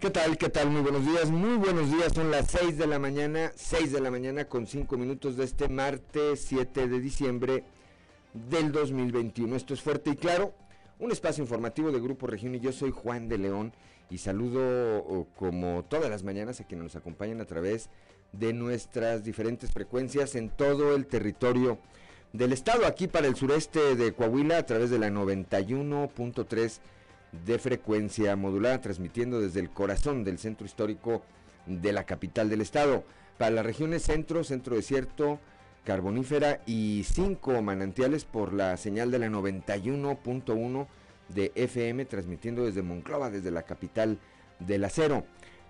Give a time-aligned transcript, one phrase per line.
[0.00, 0.38] ¿Qué tal?
[0.38, 0.70] ¿Qué tal?
[0.70, 2.12] Muy buenos días, muy buenos días.
[2.12, 5.68] Son las 6 de la mañana, 6 de la mañana con 5 minutos de este
[5.68, 7.64] martes 7 de diciembre
[8.32, 9.56] del 2021.
[9.56, 10.54] Esto es Fuerte y Claro,
[11.00, 13.72] un espacio informativo de Grupo Región y yo soy Juan de León
[14.08, 17.90] y saludo como todas las mañanas a quienes nos acompañan a través
[18.30, 21.80] de nuestras diferentes frecuencias en todo el territorio
[22.32, 26.78] del estado, aquí para el sureste de Coahuila a través de la 91.3
[27.32, 31.22] de frecuencia modulada, transmitiendo desde el corazón del centro histórico
[31.66, 33.04] de la capital del estado.
[33.36, 35.38] Para las regiones centro, centro desierto,
[35.84, 40.86] carbonífera y cinco manantiales por la señal de la 91.1
[41.28, 44.18] de FM, transmitiendo desde Monclova, desde la capital
[44.58, 45.24] del acero.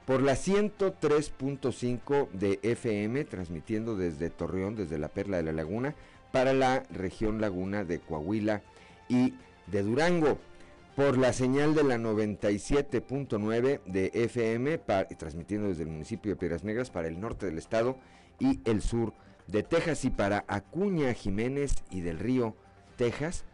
[0.07, 5.95] Por la 103.5 de FM, transmitiendo desde Torreón, desde la Perla de la Laguna,
[6.33, 8.63] para la región Laguna de Coahuila
[9.09, 9.35] y
[9.66, 10.38] de Durango
[10.98, 14.79] por la señal de la 97.9 de FM,
[15.16, 17.96] transmitiendo desde el municipio de Piedras Negras para el norte del estado
[18.41, 19.13] y el sur
[19.46, 22.57] de Texas y para Acuña, Jiménez y del Río,
[22.96, 23.45] Texas,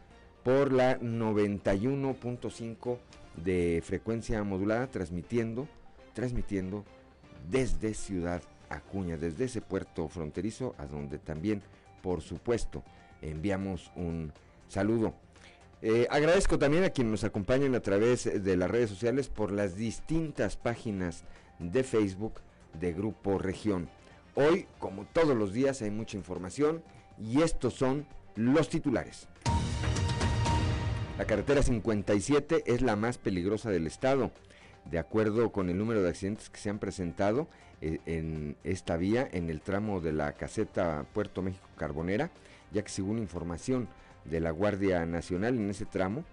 [0.42, 2.96] por la 91.5
[3.36, 5.68] de frecuencia modulada, transmitiendo,
[6.14, 6.86] transmitiendo
[7.50, 11.60] desde Ciudad Acuña, desde ese puerto fronterizo, a donde también,
[12.02, 12.82] por supuesto,
[13.20, 14.32] enviamos un
[14.66, 15.12] saludo.
[15.86, 19.76] Eh, agradezco también a quienes nos acompañan a través de las redes sociales por las
[19.76, 21.24] distintas páginas
[21.58, 22.40] de Facebook
[22.80, 23.90] de Grupo Región.
[24.34, 26.82] Hoy, como todos los días, hay mucha información
[27.22, 29.28] y estos son los titulares.
[31.18, 34.30] La carretera 57 es la más peligrosa del estado.
[34.90, 37.46] De acuerdo con el número de accidentes que se han presentado
[37.82, 42.30] eh, en esta vía, en el tramo de la caseta Puerto México Carbonera,
[42.72, 43.86] ya que según información
[44.24, 46.24] de la Guardia Nacional en ese tramo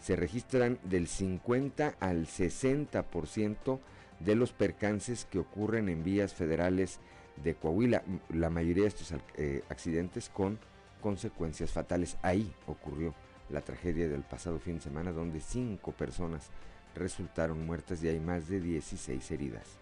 [0.00, 3.78] se registran del 50 al 60%
[4.20, 7.00] de los percances que ocurren en vías federales
[7.42, 8.02] de Coahuila.
[8.30, 10.58] La mayoría de estos eh, accidentes con
[11.02, 12.16] consecuencias fatales.
[12.22, 13.14] Ahí ocurrió
[13.50, 16.50] la tragedia del pasado fin de semana donde cinco personas
[16.94, 19.80] resultaron muertas y hay más de 16 heridas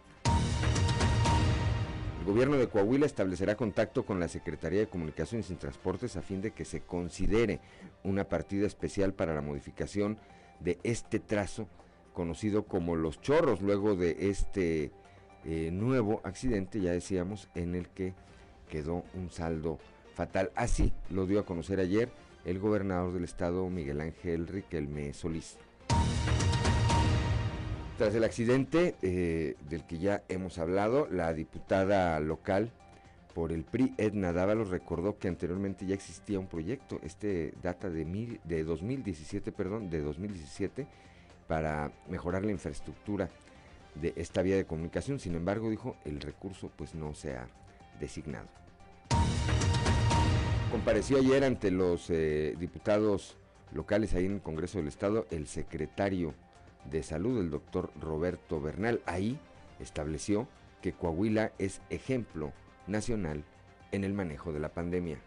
[2.28, 6.50] gobierno de Coahuila establecerá contacto con la Secretaría de Comunicaciones y Transportes a fin de
[6.50, 7.58] que se considere
[8.04, 10.18] una partida especial para la modificación
[10.60, 11.68] de este trazo
[12.12, 14.92] conocido como Los Chorros, luego de este
[15.46, 18.12] eh, nuevo accidente, ya decíamos, en el que
[18.68, 19.78] quedó un saldo
[20.14, 20.52] fatal.
[20.54, 22.10] Así lo dio a conocer ayer
[22.44, 25.56] el gobernador del estado, Miguel Ángel Riquelme Solís.
[27.98, 32.70] Tras el accidente eh, del que ya hemos hablado, la diputada local
[33.34, 38.04] por el PRI, Edna Dávalos, recordó que anteriormente ya existía un proyecto, este data de,
[38.04, 40.86] mil, de 2017, perdón, de 2017,
[41.48, 43.30] para mejorar la infraestructura
[43.96, 45.18] de esta vía de comunicación.
[45.18, 47.48] Sin embargo, dijo, el recurso pues no se ha
[47.98, 48.46] designado.
[50.70, 53.36] Compareció ayer ante los eh, diputados
[53.72, 56.32] locales ahí en el Congreso del Estado el secretario
[56.90, 59.00] de Salud, el doctor Roberto Bernal.
[59.06, 59.38] Ahí
[59.80, 60.48] estableció
[60.82, 62.52] que Coahuila es ejemplo
[62.86, 63.44] nacional
[63.92, 65.18] en el manejo de la pandemia.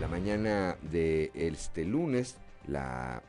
[0.00, 3.22] La mañana de este lunes, la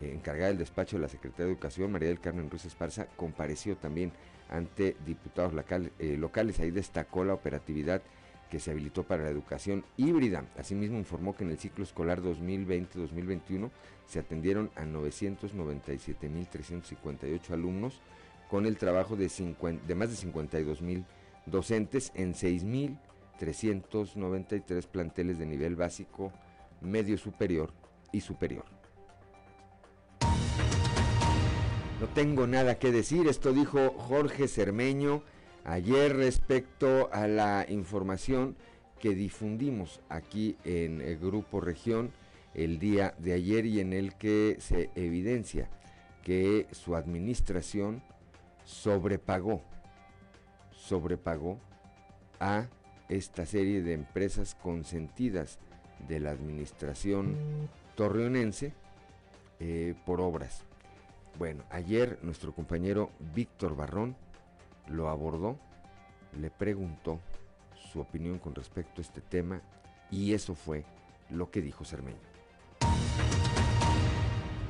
[0.00, 4.12] encargada del despacho de la Secretaría de Educación, María del Carmen Ruiz Esparza, compareció también
[4.50, 5.52] ante diputados
[5.98, 6.60] eh, locales.
[6.60, 8.02] Ahí destacó la operatividad
[8.52, 10.44] que se habilitó para la educación híbrida.
[10.58, 13.70] Asimismo informó que en el ciclo escolar 2020-2021
[14.06, 18.02] se atendieron a 997.358 alumnos
[18.50, 19.30] con el trabajo de,
[19.86, 21.06] de más de 52.000
[21.46, 26.30] docentes en 6.393 planteles de nivel básico,
[26.82, 27.72] medio superior
[28.12, 28.66] y superior.
[32.00, 35.22] No tengo nada que decir, esto dijo Jorge Cermeño
[35.64, 38.56] ayer respecto a la información
[39.00, 42.12] que difundimos aquí en el Grupo Región
[42.54, 45.68] el día de ayer y en el que se evidencia
[46.22, 48.02] que su administración
[48.64, 49.62] sobrepagó,
[50.70, 51.58] sobrepagó
[52.38, 52.66] a
[53.08, 55.58] esta serie de empresas consentidas
[56.08, 57.36] de la administración
[57.94, 58.72] torreonense
[59.60, 60.64] eh, por obras.
[61.38, 64.16] Bueno, ayer nuestro compañero Víctor Barrón
[64.88, 65.58] lo abordó,
[66.38, 67.20] le preguntó
[67.74, 69.60] su opinión con respecto a este tema
[70.10, 70.84] y eso fue
[71.30, 72.18] lo que dijo Cermeño.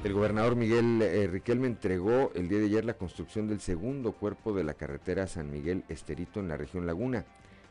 [0.05, 4.53] El gobernador Miguel eh, Riquelme entregó el día de ayer la construcción del segundo cuerpo
[4.53, 7.25] de la carretera San Miguel Esterito en la región Laguna,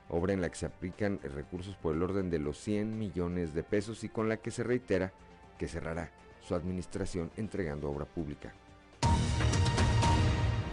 [0.08, 3.64] obra en la que se aplican recursos por el orden de los 100 millones de
[3.64, 5.12] pesos y con la que se reitera
[5.58, 6.10] que cerrará
[6.40, 8.54] su administración entregando obra pública.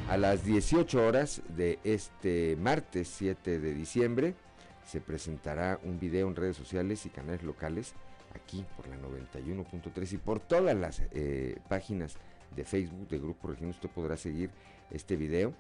[0.08, 4.34] A las 18 horas de este martes 7 de diciembre
[4.86, 7.92] se presentará un video en redes sociales y canales locales
[8.34, 12.16] aquí por la 91.3 y por todas las eh, páginas
[12.56, 14.48] de Facebook de Grupo Región usted podrá seguir
[14.90, 15.52] este video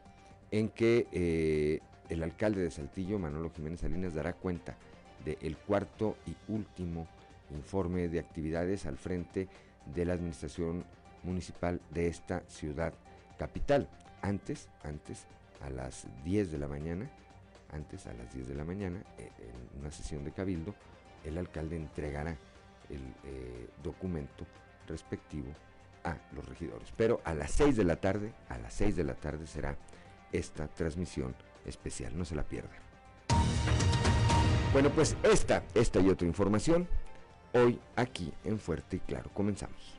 [0.50, 4.78] en que eh, el alcalde de Saltillo, Manolo Jiménez Salinas, dará cuenta
[5.26, 7.06] del cuarto y último
[7.50, 9.46] informe de actividades al frente
[9.94, 10.86] de la administración
[11.22, 12.94] municipal de esta ciudad
[13.36, 13.90] capital.
[14.22, 15.26] Antes, antes,
[15.60, 17.10] a las 10 de la mañana,
[17.72, 20.74] antes a las 10 de la mañana, eh, en una sesión de cabildo,
[21.24, 22.36] el alcalde entregará
[22.90, 24.46] el eh, documento
[24.86, 25.52] respectivo
[26.04, 26.92] a los regidores.
[26.96, 29.76] Pero a las 6 de la tarde, a las 6 de la tarde será
[30.32, 31.34] esta transmisión
[31.66, 32.16] especial.
[32.16, 32.78] No se la pierdan.
[34.72, 36.86] Bueno, pues esta, esta y otra información
[37.52, 39.30] hoy aquí en Fuerte y Claro.
[39.32, 39.98] Comenzamos.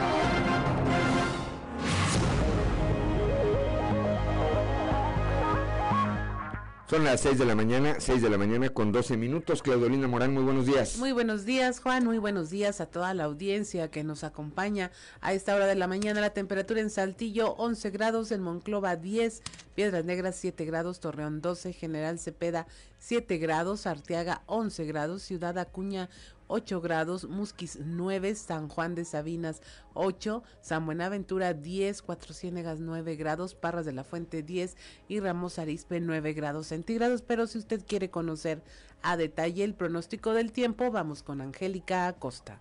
[6.91, 9.61] Son las 6 de la mañana, 6 de la mañana con 12 minutos.
[9.61, 10.97] Claudolina Morán, muy buenos días.
[10.97, 12.03] Muy buenos días, Juan.
[12.03, 14.91] Muy buenos días a toda la audiencia que nos acompaña
[15.21, 16.19] a esta hora de la mañana.
[16.19, 19.41] La temperatura en Saltillo 11 grados, en Monclova 10,
[19.73, 22.67] Piedras Negras 7 grados, Torreón 12, General Cepeda
[22.99, 26.09] 7 grados, Arteaga 11 grados, Ciudad Acuña
[26.51, 29.61] 8 grados, Musquis 9, San Juan de Sabinas
[29.93, 34.75] 8, San Buenaventura 10, Cuatro Ciénegas 9 grados, Parras de la Fuente 10
[35.07, 37.21] y Ramos Arispe 9 grados centígrados.
[37.21, 38.61] Pero si usted quiere conocer
[39.01, 42.59] a detalle el pronóstico del tiempo, vamos con Angélica Acosta.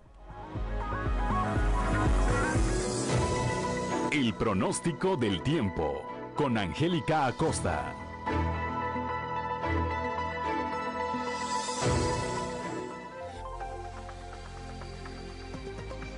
[4.12, 6.02] El pronóstico del tiempo
[6.36, 8.09] con Angélica Acosta.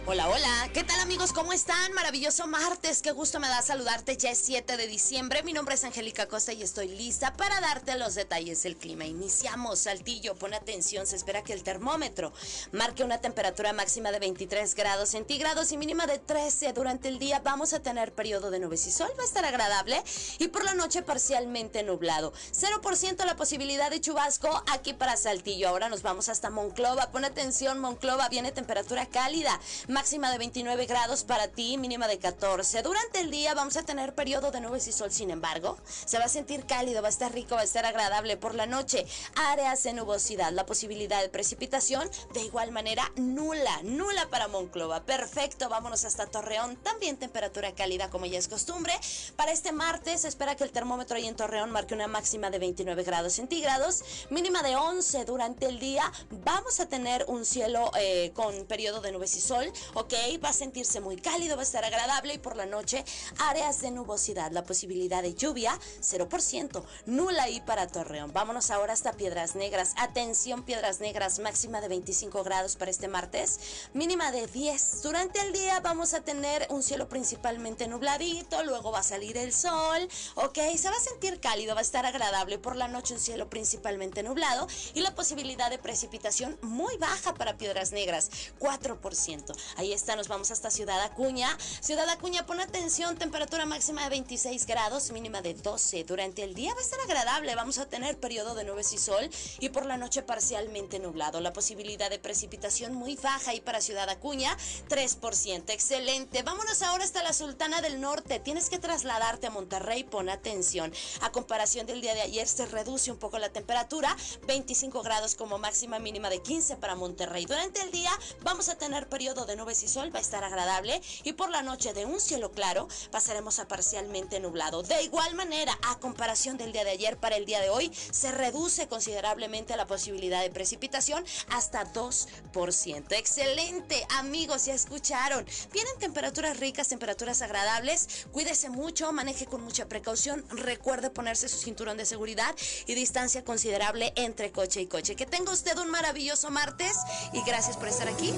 [0.04, 1.32] Hola, hola, ¿qué tal amigos?
[1.32, 1.92] ¿Cómo están?
[1.92, 5.84] Maravilloso martes, qué gusto me da saludarte, ya es 7 de diciembre, mi nombre es
[5.84, 9.04] Angélica Costa y estoy lista para darte los detalles del clima.
[9.04, 12.32] Iniciamos, Saltillo, pon atención, se espera que el termómetro
[12.72, 17.40] marque una temperatura máxima de 23 grados centígrados y mínima de 13 durante el día.
[17.44, 20.02] Vamos a tener periodo de nubes y sol, va a estar agradable
[20.40, 22.32] y por la noche parcialmente nublado.
[22.50, 25.68] 0% la posibilidad de chubasco aquí para Saltillo.
[25.68, 29.60] Ahora nos vamos hasta Monclova, pon atención, Monclova, viene temperatura cálida
[29.92, 32.82] máxima de 29 grados para ti, mínima de 14.
[32.82, 36.24] Durante el día vamos a tener periodo de nubes y sol, sin embargo, se va
[36.24, 39.06] a sentir cálido, va a estar rico, va a estar agradable por la noche.
[39.36, 45.04] Áreas de nubosidad, la posibilidad de precipitación de igual manera nula, nula para Monclova.
[45.04, 48.94] Perfecto, vámonos hasta Torreón, también temperatura cálida como ya es costumbre.
[49.36, 52.58] Para este martes se espera que el termómetro ahí en Torreón marque una máxima de
[52.58, 56.10] 29 grados centígrados, mínima de 11 durante el día.
[56.30, 60.14] Vamos a tener un cielo eh, con periodo de nubes y sol ¿ok?
[60.42, 63.04] Va a sentirse muy cálido, va a estar agradable y por la noche
[63.38, 68.32] áreas de nubosidad, la posibilidad de lluvia 0%, nula ahí para Torreón.
[68.32, 69.94] Vámonos ahora hasta Piedras Negras.
[69.96, 73.60] Atención, Piedras Negras, máxima de 25 grados para este martes,
[73.92, 75.02] mínima de 10.
[75.02, 79.52] Durante el día vamos a tener un cielo principalmente nubladito, luego va a salir el
[79.52, 80.58] sol, ¿ok?
[80.76, 82.58] Se va a sentir cálido, va a estar agradable.
[82.58, 87.56] Por la noche un cielo principalmente nublado y la posibilidad de precipitación muy baja para
[87.56, 89.54] Piedras Negras, 4%.
[89.76, 91.56] Ahí está, nos vamos hasta Ciudad Acuña.
[91.80, 96.04] Ciudad Acuña, pon atención, temperatura máxima de 26 grados, mínima de 12.
[96.04, 99.30] Durante el día va a estar agradable, vamos a tener periodo de nubes y sol
[99.60, 101.40] y por la noche parcialmente nublado.
[101.40, 104.56] La posibilidad de precipitación muy baja y para Ciudad Acuña,
[104.88, 105.70] 3%.
[105.70, 106.42] Excelente.
[106.42, 108.40] Vámonos ahora hasta la Sultana del Norte.
[108.40, 110.92] Tienes que trasladarte a Monterrey, pon atención.
[111.20, 114.14] A comparación del día de ayer se reduce un poco la temperatura,
[114.46, 117.46] 25 grados como máxima mínima de 15 para Monterrey.
[117.46, 118.10] Durante el día
[118.42, 121.62] vamos a tener periodo de nubes y sol, va a estar agradable y por la
[121.62, 124.82] noche de un cielo claro pasaremos a parcialmente nublado.
[124.82, 128.32] De igual manera, a comparación del día de ayer para el día de hoy, se
[128.32, 133.12] reduce considerablemente la posibilidad de precipitación hasta 2%.
[133.12, 135.46] Excelente, amigos, ya escucharon.
[135.72, 138.26] Vienen temperaturas ricas, temperaturas agradables.
[138.32, 140.44] Cuídese mucho, maneje con mucha precaución.
[140.50, 142.54] Recuerde ponerse su cinturón de seguridad
[142.86, 145.14] y distancia considerable entre coche y coche.
[145.14, 146.96] Que tenga usted un maravilloso martes
[147.32, 148.34] y gracias por estar aquí.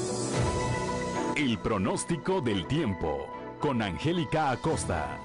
[1.36, 3.26] El pronóstico del tiempo
[3.58, 5.18] con Angélica Acosta.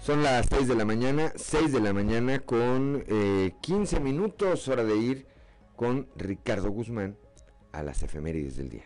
[0.00, 4.84] Son las 6 de la mañana, 6 de la mañana con eh, 15 minutos, hora
[4.84, 5.26] de ir
[5.74, 7.16] con Ricardo Guzmán
[7.72, 8.84] a las efemérides del día.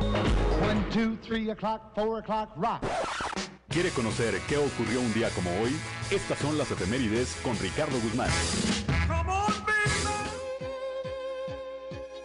[0.00, 2.84] One, two, three o'clock, four o'clock, rock.
[3.70, 5.70] ¿Quiere conocer qué ocurrió un día como hoy?
[6.10, 8.28] Estas son las efemérides con Ricardo Guzmán.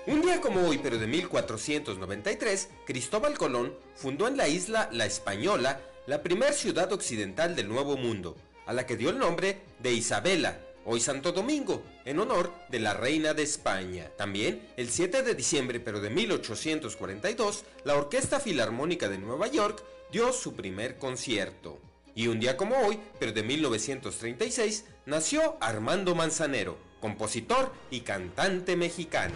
[0.07, 5.81] Un día como hoy, pero de 1493, Cristóbal Colón fundó en la isla La Española
[6.07, 8.35] la primera ciudad occidental del Nuevo Mundo,
[8.65, 12.95] a la que dio el nombre de Isabela, hoy Santo Domingo, en honor de la
[12.95, 14.09] reina de España.
[14.17, 20.31] También, el 7 de diciembre pero de 1842, la Orquesta Filarmónica de Nueva York dio
[20.33, 21.79] su primer concierto.
[22.13, 29.35] Y un día como hoy, pero de 1936, nació Armando Manzanero, compositor y cantante mexicano.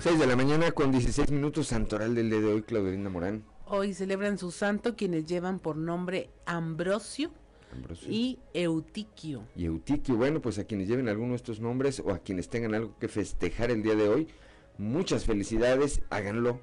[0.00, 3.44] 6 de la mañana con 16 minutos, santoral del día de hoy, Claudelina Morán.
[3.66, 7.32] Hoy celebran su santo quienes llevan por nombre Ambrosio,
[8.08, 9.44] y Eutiquio.
[9.56, 12.74] Y Eutiquio, bueno, pues a quienes lleven alguno de estos nombres o a quienes tengan
[12.74, 14.28] algo que festejar el día de hoy,
[14.78, 16.60] muchas felicidades, háganlo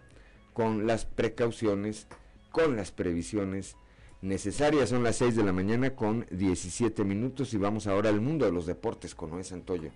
[0.54, 2.08] con las precauciones,
[2.52, 3.76] con las previsiones
[4.22, 4.90] necesarias.
[4.90, 8.52] Son las 6 de la mañana con 17 minutos y vamos ahora al mundo de
[8.52, 9.92] los deportes con Noé Santoyo.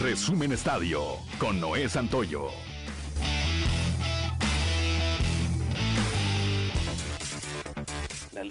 [0.00, 1.02] Resumen Estadio
[1.38, 2.48] con Noé Santoyo.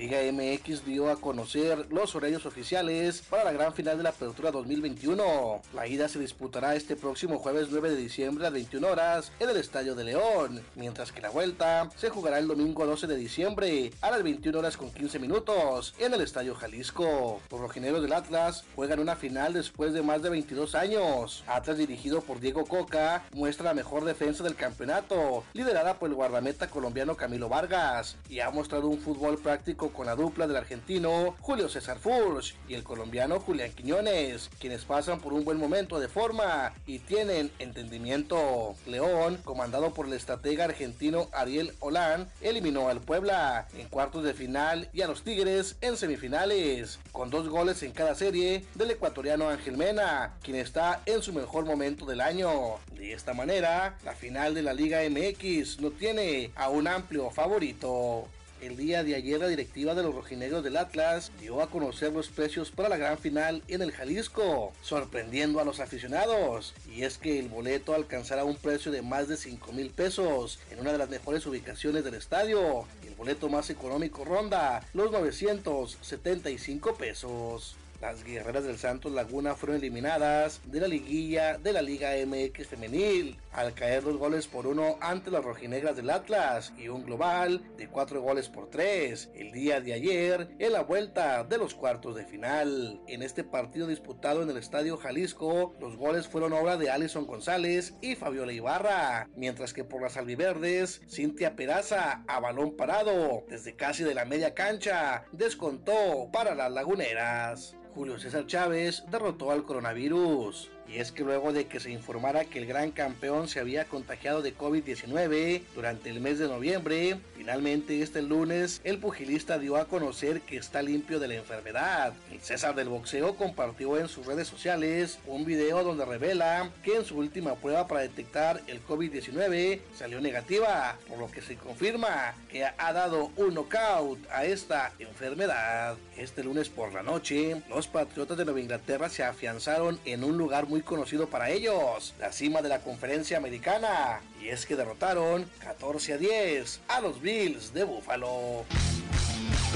[0.02, 4.50] Liga MX dio a conocer los horarios oficiales para la gran final de la Apertura
[4.50, 5.62] 2021.
[5.76, 9.58] La ida se disputará este próximo jueves 9 de diciembre a 21 horas en el
[9.58, 14.10] Estadio de León, mientras que la vuelta se jugará el domingo 12 de diciembre a
[14.10, 17.40] las 21 horas con 15 minutos en el Estadio Jalisco.
[17.52, 21.44] Los rojineros del Atlas juegan una final después de más de 22 años.
[21.46, 26.72] Atlas dirigido por Diego Coca muestra la mejor defensa del campeonato, liderada por el guardameta
[26.72, 31.70] colombiano Camilo Vargas, y ha mostrado un fútbol práctico con la dupla del argentino Julio
[31.70, 36.74] César Furch y el colombiano Julián Quiñones, quienes pasan por un buen momento de forma
[36.86, 38.76] y tienen entendimiento.
[38.86, 44.90] León, comandado por el estratega argentino Ariel Holán, eliminó al Puebla en cuartos de final
[44.94, 49.78] y a los Tigres en semifinales, con dos goles en cada serie del ecuatoriano Ángel
[49.78, 52.52] Mena, quien está en su mejor momento del año.
[52.94, 58.28] De esta manera, la final de la Liga MX no tiene a un amplio favorito.
[58.62, 62.30] El día de ayer la directiva de los rojinegros del Atlas dio a conocer los
[62.30, 66.76] precios para la gran final en el Jalisco, sorprendiendo a los aficionados.
[66.88, 70.80] Y es que el boleto alcanzará un precio de más de 5 mil pesos en
[70.80, 72.86] una de las mejores ubicaciones del estadio.
[73.04, 77.78] El boleto más económico ronda los 975 pesos.
[78.02, 83.38] Las guerreras del Santos Laguna fueron eliminadas de la liguilla de la Liga MX femenil
[83.54, 87.88] al caer dos goles por uno ante las rojinegras del Atlas y un global de
[87.88, 92.26] cuatro goles por tres el día de ayer en la vuelta de los cuartos de
[92.26, 93.00] final.
[93.08, 97.94] En este partido disputado en el Estadio Jalisco, los goles fueron obra de Alison González
[98.02, 104.04] y Fabiola Ibarra, mientras que por las albiverdes, Cintia Peraza a balón parado desde casi
[104.04, 107.76] de la media cancha descontó para las laguneras.
[107.94, 110.72] Julio César Chávez derrotó al coronavirus.
[110.92, 114.42] Y es que luego de que se informara que el gran campeón se había contagiado
[114.42, 120.42] de COVID-19 durante el mes de noviembre, finalmente este lunes el pugilista dio a conocer
[120.42, 122.14] que está limpio de la enfermedad.
[122.30, 127.06] El César del boxeo compartió en sus redes sociales un video donde revela que en
[127.06, 132.66] su última prueba para detectar el COVID-19 salió negativa, por lo que se confirma que
[132.66, 135.96] ha dado un knockout a esta enfermedad.
[136.18, 140.68] Este lunes por la noche, los Patriotas de Nueva Inglaterra se afianzaron en un lugar
[140.68, 144.22] muy conocido para ellos, la cima de la conferencia americana.
[144.42, 148.66] Y es que derrotaron 14 a 10 a los Bills de Buffalo.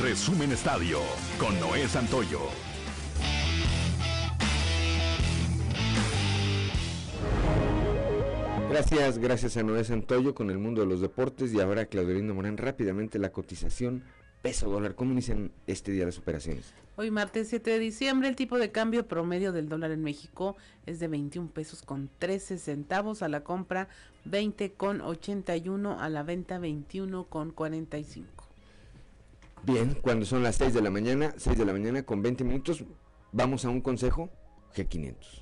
[0.02, 1.00] Resumen Estadio
[1.40, 2.42] con Noé Santoyo.
[8.70, 12.58] Gracias, gracias a Noé Santoyo con el mundo de los deportes y ahora Claudelina Morán
[12.58, 14.04] rápidamente la cotización
[14.46, 14.94] peso dólar.
[14.94, 16.72] ¿Cómo inician este día las operaciones?
[16.98, 21.00] Hoy martes 7 de diciembre el tipo de cambio promedio del dólar en México es
[21.00, 23.90] de 21 pesos con 13 centavos a la compra,
[24.26, 28.28] 20 con 81 a la venta, 21 con 45.
[29.64, 32.84] Bien, cuando son las 6 de la mañana, 6 de la mañana con 20 minutos,
[33.32, 34.30] vamos a un consejo
[34.76, 35.42] G500.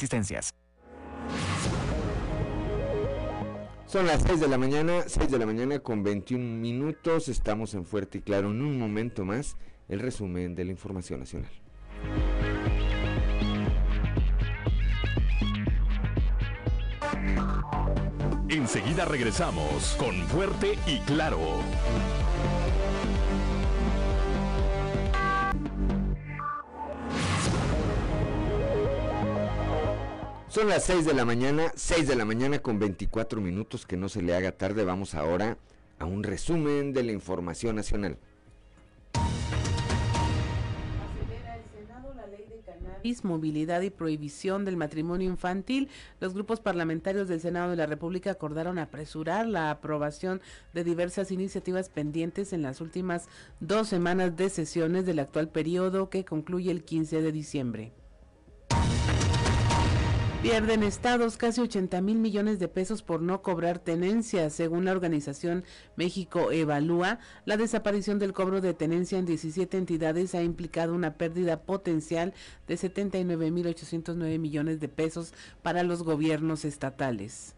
[0.01, 0.55] existencias.
[3.85, 7.27] Son las 6 de la mañana, 6 de la mañana con 21 minutos.
[7.27, 8.49] Estamos en Fuerte y Claro.
[8.49, 9.57] En un momento más,
[9.89, 11.51] el resumen de la información nacional.
[18.49, 21.59] Enseguida regresamos con Fuerte y Claro.
[30.51, 34.09] Son las 6 de la mañana, 6 de la mañana con 24 minutos, que no
[34.09, 34.83] se le haga tarde.
[34.83, 35.57] Vamos ahora
[35.97, 38.17] a un resumen de la información nacional.
[43.23, 45.87] movilidad y prohibición del matrimonio infantil,
[46.19, 50.41] los grupos parlamentarios del Senado de la República acordaron apresurar la aprobación
[50.73, 53.29] de diversas iniciativas pendientes en las últimas
[53.61, 58.00] dos semanas de sesiones del actual periodo que concluye el 15 de diciembre.
[60.41, 64.49] Pierden estados casi 80 mil millones de pesos por no cobrar tenencia.
[64.49, 65.63] Según la organización
[65.95, 71.61] México Evalúa, la desaparición del cobro de tenencia en 17 entidades ha implicado una pérdida
[71.61, 72.33] potencial
[72.67, 77.55] de 79 mil 809 millones de pesos para los gobiernos estatales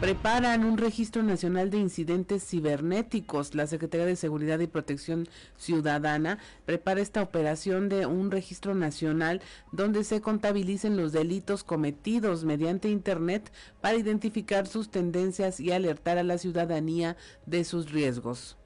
[0.00, 3.54] preparan un registro nacional de incidentes cibernéticos.
[3.54, 5.26] La Secretaría de Seguridad y Protección
[5.56, 9.40] Ciudadana prepara esta operación de un registro nacional
[9.72, 13.50] donde se contabilicen los delitos cometidos mediante Internet
[13.80, 18.58] para identificar sus tendencias y alertar a la ciudadanía de sus riesgos.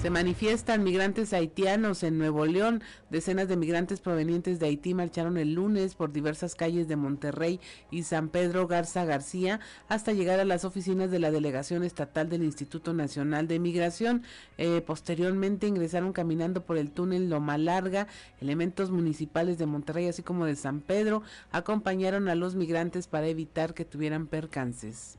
[0.00, 2.84] Se manifiestan migrantes haitianos en Nuevo León.
[3.10, 7.58] Decenas de migrantes provenientes de Haití marcharon el lunes por diversas calles de Monterrey
[7.90, 9.58] y San Pedro Garza García
[9.88, 14.22] hasta llegar a las oficinas de la Delegación Estatal del Instituto Nacional de Migración.
[14.56, 18.06] Eh, posteriormente ingresaron caminando por el túnel Loma Larga.
[18.40, 23.74] Elementos municipales de Monterrey, así como de San Pedro, acompañaron a los migrantes para evitar
[23.74, 25.18] que tuvieran percances.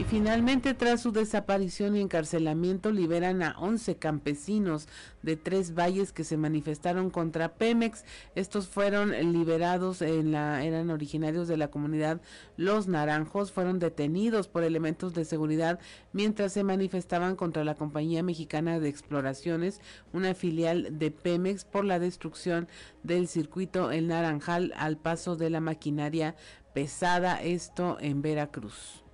[0.00, 4.88] Y finalmente, tras su desaparición y encarcelamiento, liberan a 11 campesinos
[5.20, 8.06] de tres valles que se manifestaron contra Pemex.
[8.34, 12.22] Estos fueron liberados en la, eran originarios de la comunidad
[12.56, 15.78] Los Naranjos, fueron detenidos por elementos de seguridad
[16.14, 19.82] mientras se manifestaban contra la compañía mexicana de exploraciones,
[20.14, 22.68] una filial de Pemex, por la destrucción
[23.02, 26.36] del circuito El Naranjal al paso de la maquinaria
[26.72, 29.04] pesada, esto en Veracruz.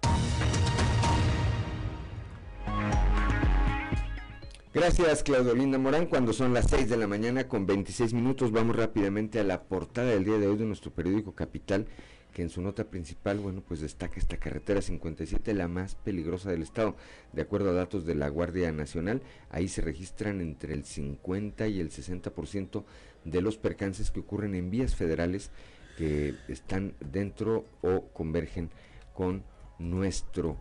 [4.76, 6.04] Gracias, Claudio Linda Morán.
[6.04, 10.10] Cuando son las 6 de la mañana con 26 minutos, vamos rápidamente a la portada
[10.10, 11.86] del día de hoy de nuestro periódico Capital,
[12.34, 16.60] que en su nota principal, bueno, pues destaca esta carretera 57, la más peligrosa del
[16.60, 16.94] estado.
[17.32, 21.80] De acuerdo a datos de la Guardia Nacional, ahí se registran entre el 50 y
[21.80, 22.84] el 60%
[23.24, 25.52] de los percances que ocurren en vías federales
[25.96, 28.68] que están dentro o convergen
[29.14, 29.42] con
[29.78, 30.58] nuestro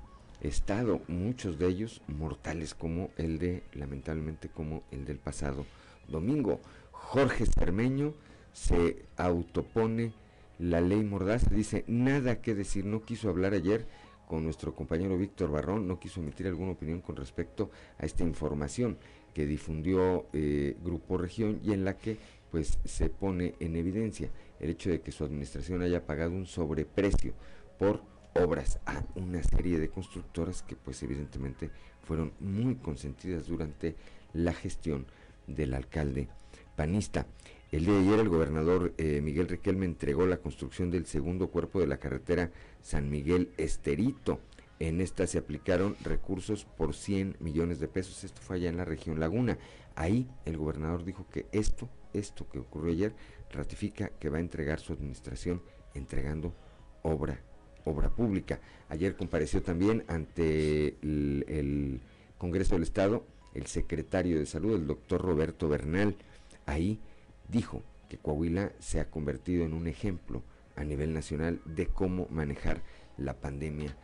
[0.48, 5.66] estado, muchos de ellos mortales como el de, lamentablemente, como el del pasado
[6.08, 6.60] domingo.
[6.92, 8.14] Jorge Cermeño
[8.54, 10.14] se autopone
[10.60, 13.86] la ley Mordaza, dice nada que decir, no quiso hablar ayer
[14.28, 18.98] con nuestro compañero Víctor Barrón, no quiso emitir alguna opinión con respecto a esta información
[19.34, 22.18] que difundió eh, Grupo Región y en la que
[22.50, 24.30] pues se pone en evidencia
[24.60, 27.34] el hecho de que su administración haya pagado un sobreprecio
[27.78, 28.02] por
[28.36, 31.70] obras a una serie de constructoras que pues evidentemente
[32.04, 33.96] fueron muy consentidas durante
[34.34, 35.06] la gestión
[35.48, 36.28] del alcalde
[36.76, 37.26] panista.
[37.72, 41.80] El día de ayer el gobernador eh, Miguel Riquelme entregó la construcción del segundo cuerpo
[41.80, 44.40] de la carretera San Miguel Esterito.
[44.80, 48.24] En esta se aplicaron recursos por 100 millones de pesos.
[48.26, 49.58] Esto fue allá en la región Laguna.
[49.96, 53.16] Ahí el gobernador dijo que esto, esto que ocurrió ayer,
[53.50, 55.62] ratifica que va a entregar su administración
[55.94, 56.54] entregando
[57.02, 57.40] obra
[57.86, 58.60] obra pública.
[58.90, 62.02] Ayer compareció también ante el,
[62.38, 66.18] Congreso del Estado el secretario de Salud, el doctor Roberto Bernal.
[66.66, 67.00] Ahí
[67.48, 70.44] dijo que Coahuila se ha convertido en un ejemplo
[70.76, 72.82] a nivel nacional de cómo manejar
[73.18, 73.96] la pandemia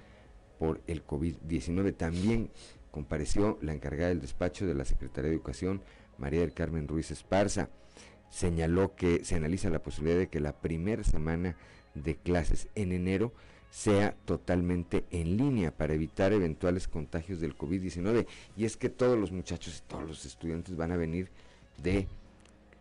[0.57, 1.97] por el COVID-19.
[1.97, 2.49] También
[2.91, 5.81] compareció la encargada del despacho de la Secretaría de Educación,
[6.17, 7.69] María del Carmen Ruiz Esparza.
[8.29, 11.57] señaló que se analiza la posibilidad de que la primera semana
[11.95, 13.33] de clases en enero
[13.71, 18.27] sea totalmente en línea para evitar eventuales contagios del COVID-19.
[18.57, 21.29] Y es que todos los muchachos y todos los estudiantes van a venir
[21.81, 22.07] de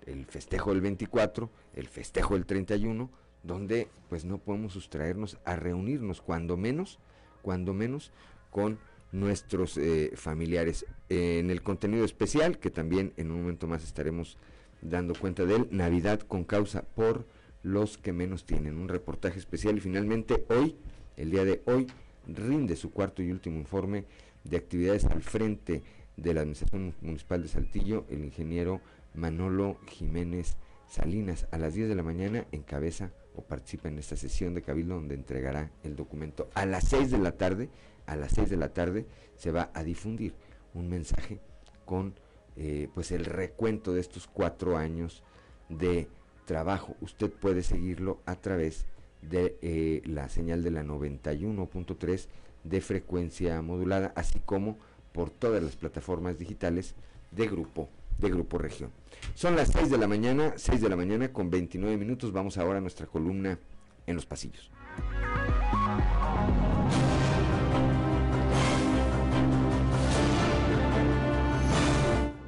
[0.06, 3.08] el festejo del 24, el festejo del 31,
[3.44, 6.98] donde pues no podemos sustraernos a reunirnos cuando menos,
[7.40, 8.10] cuando menos
[8.50, 8.78] con
[9.12, 10.86] nuestros eh, familiares.
[11.08, 14.36] en el contenido especial, que también en un momento más estaremos
[14.82, 17.26] dando cuenta de él, Navidad con causa por
[17.62, 18.78] los que menos tienen.
[18.78, 20.76] Un reportaje especial y finalmente hoy,
[21.16, 21.86] el día de hoy,
[22.26, 24.04] rinde su cuarto y último informe
[24.44, 25.82] de actividades al frente
[26.16, 28.80] de la Administración Municipal de Saltillo, el ingeniero
[29.14, 30.56] Manolo Jiménez
[30.88, 31.46] Salinas.
[31.50, 35.14] A las 10 de la mañana encabeza o participa en esta sesión de Cabildo donde
[35.14, 36.48] entregará el documento.
[36.54, 37.70] A las 6 de la tarde,
[38.06, 40.34] a las 6 de la tarde se va a difundir
[40.74, 41.40] un mensaje
[41.84, 42.14] con
[42.56, 45.22] eh, pues el recuento de estos cuatro años
[45.68, 46.08] de
[46.44, 46.96] trabajo.
[47.00, 48.86] Usted puede seguirlo a través
[49.22, 52.26] de eh, la señal de la 91.3
[52.64, 54.78] de frecuencia modulada, así como
[55.12, 56.94] por todas las plataformas digitales
[57.30, 58.90] de Grupo, de Grupo Región.
[59.34, 62.32] Son las 6 de la mañana, 6 de la mañana con 29 minutos.
[62.32, 63.58] Vamos ahora a nuestra columna
[64.06, 64.70] en los pasillos.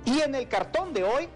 [0.05, 1.29] Y en el cartón de hoy,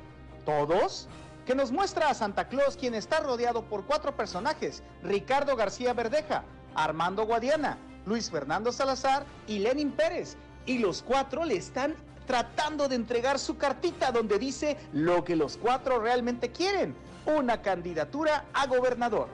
[0.44, 1.08] todos
[1.46, 6.42] que nos muestra a Santa Claus quien está rodeado por cuatro personajes, Ricardo García Verdeja,
[6.74, 10.36] Armando Guadiana, Luis Fernando Salazar y Lenin Pérez.
[10.66, 11.94] Y los cuatro le están
[12.26, 18.44] tratando de entregar su cartita donde dice lo que los cuatro realmente quieren, una candidatura
[18.52, 19.28] a gobernador.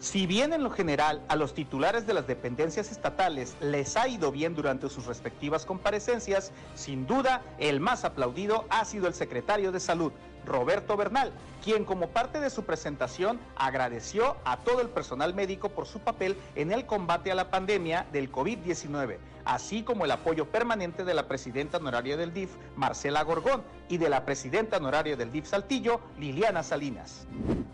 [0.00, 4.30] Si bien en lo general a los titulares de las dependencias estatales les ha ido
[4.30, 9.80] bien durante sus respectivas comparecencias, sin duda el más aplaudido ha sido el secretario de
[9.80, 10.12] Salud,
[10.48, 11.32] Roberto Bernal,
[11.62, 16.36] quien como parte de su presentación agradeció a todo el personal médico por su papel
[16.54, 21.26] en el combate a la pandemia del COVID-19, así como el apoyo permanente de la
[21.26, 26.62] presidenta honoraria del DIF, Marcela Gorgón, y de la presidenta honoraria del DIF Saltillo, Liliana
[26.62, 27.26] Salinas.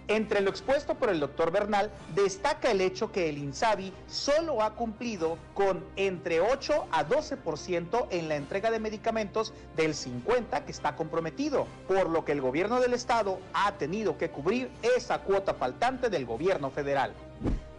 [0.07, 4.75] Entre lo expuesto por el doctor Bernal, destaca el hecho que el INSABI solo ha
[4.75, 10.95] cumplido con entre 8 a 12% en la entrega de medicamentos del 50% que está
[10.95, 16.09] comprometido, por lo que el gobierno del estado ha tenido que cubrir esa cuota faltante
[16.09, 17.13] del gobierno federal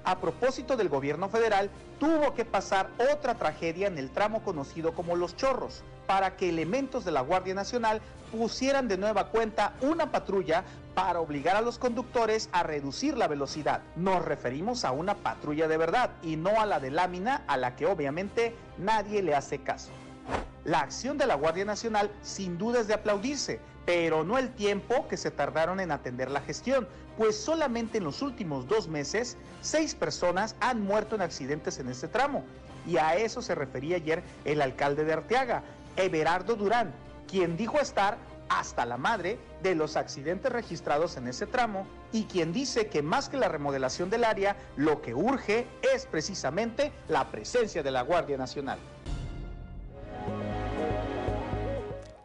[0.06, 5.16] a propósito del gobierno federal, tuvo que pasar otra tragedia en el tramo conocido como
[5.16, 10.64] Los Chorros, para que elementos de la Guardia Nacional pusieran de nueva cuenta una patrulla
[10.94, 13.82] para obligar a los conductores a reducir la velocidad.
[13.96, 17.76] Nos referimos a una patrulla de verdad y no a la de lámina a la
[17.76, 19.92] que obviamente nadie le hace caso.
[20.66, 25.08] La acción de la Guardia Nacional sin duda es de aplaudirse, pero no el tiempo
[25.08, 26.88] que se tardaron en atender la gestión,
[27.20, 32.08] pues solamente en los últimos dos meses, seis personas han muerto en accidentes en este
[32.08, 32.44] tramo.
[32.88, 35.62] Y a eso se refería ayer el alcalde de Arteaga,
[35.98, 36.96] Everardo Durán,
[37.28, 38.18] quien dijo estar
[38.50, 43.30] hasta la madre de los accidentes registrados en ese tramo y quien dice que más
[43.30, 48.38] que la remodelación del área, lo que urge es precisamente la presencia de la Guardia
[48.38, 48.80] Nacional.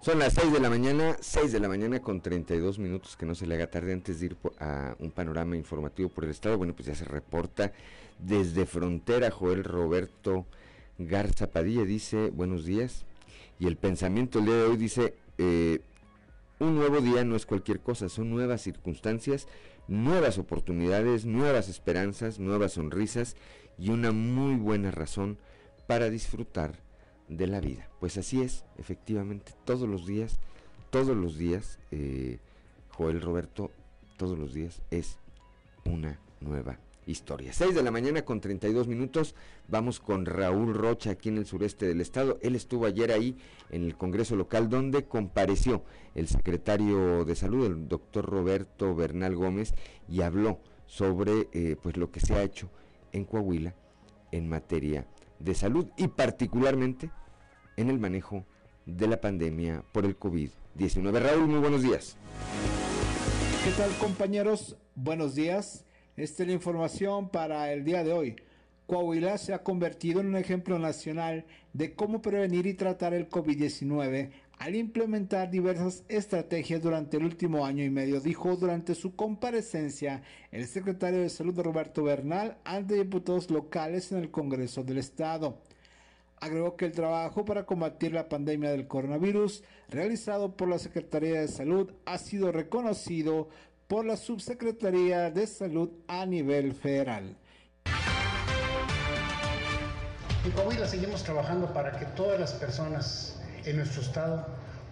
[0.03, 3.35] Son las 6 de la mañana, 6 de la mañana con 32 minutos, que no
[3.35, 6.57] se le haga tarde antes de ir a un panorama informativo por el estado.
[6.57, 7.75] Bueno, pues ya se reporta
[8.19, 10.47] desde frontera Joel Roberto
[10.97, 13.05] Garza Padilla, dice buenos días.
[13.59, 15.83] Y el pensamiento el día de hoy dice, eh,
[16.61, 19.49] un nuevo día no es cualquier cosa, son nuevas circunstancias,
[19.87, 23.37] nuevas oportunidades, nuevas esperanzas, nuevas sonrisas
[23.79, 25.37] y una muy buena razón
[25.87, 26.79] para disfrutar
[27.31, 27.88] de la vida.
[28.01, 30.38] Pues así es, efectivamente, todos los días,
[30.90, 32.38] todos los días, eh,
[32.90, 33.71] Joel Roberto,
[34.19, 35.19] todos los días es
[35.85, 37.53] una nueva historia.
[37.53, 39.35] 6 de la mañana con 32 minutos,
[39.69, 42.38] vamos con Raúl Rocha aquí en el sureste del estado.
[42.43, 43.37] Él estuvo ayer ahí
[43.71, 49.75] en el Congreso local donde compareció el secretario de salud, el doctor Roberto Bernal Gómez,
[50.09, 52.69] y habló sobre eh, pues lo que se ha hecho
[53.12, 53.75] en Coahuila
[54.33, 55.07] en materia
[55.38, 57.11] de salud y particularmente
[57.81, 58.45] en el manejo
[58.87, 61.21] de la pandemia por el COVID-19.
[61.21, 62.16] Raúl, muy buenos días.
[63.64, 64.77] ¿Qué tal compañeros?
[64.95, 65.85] Buenos días.
[66.16, 68.37] Esta es la información para el día de hoy.
[68.87, 74.31] Coahuila se ha convertido en un ejemplo nacional de cómo prevenir y tratar el COVID-19
[74.59, 80.66] al implementar diversas estrategias durante el último año y medio, dijo durante su comparecencia el
[80.66, 85.62] secretario de Salud Roberto Bernal ante diputados locales en el Congreso del Estado.
[86.40, 91.48] Agregó que el trabajo para combatir la pandemia del coronavirus realizado por la Secretaría de
[91.48, 93.50] Salud ha sido reconocido
[93.88, 97.37] por la Subsecretaría de Salud a nivel federal.
[100.42, 104.46] En Coahuila seguimos trabajando para que todas las personas en nuestro estado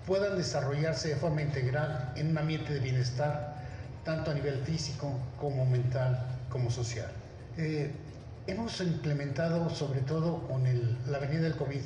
[0.06, 3.56] puedan desarrollarse de forma integral en un ambiente de bienestar,
[4.04, 6.18] tanto a nivel físico como mental
[6.50, 7.10] como social.
[7.56, 7.90] Eh,
[8.48, 11.82] hemos implementado, sobre todo con el, la venida del COVID,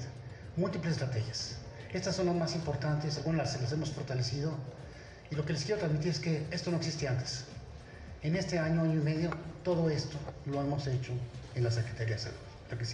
[0.57, 1.57] múltiples estrategias.
[1.93, 4.55] Estas son las más importantes, algunas las hemos fortalecido.
[5.31, 7.45] Y lo que les quiero transmitir es que esto no existía antes.
[8.23, 9.31] En este año, año y medio,
[9.65, 11.13] todo esto lo hemos hecho
[11.57, 12.37] en la Secretaría de Salud.
[12.71, 12.85] Lo que.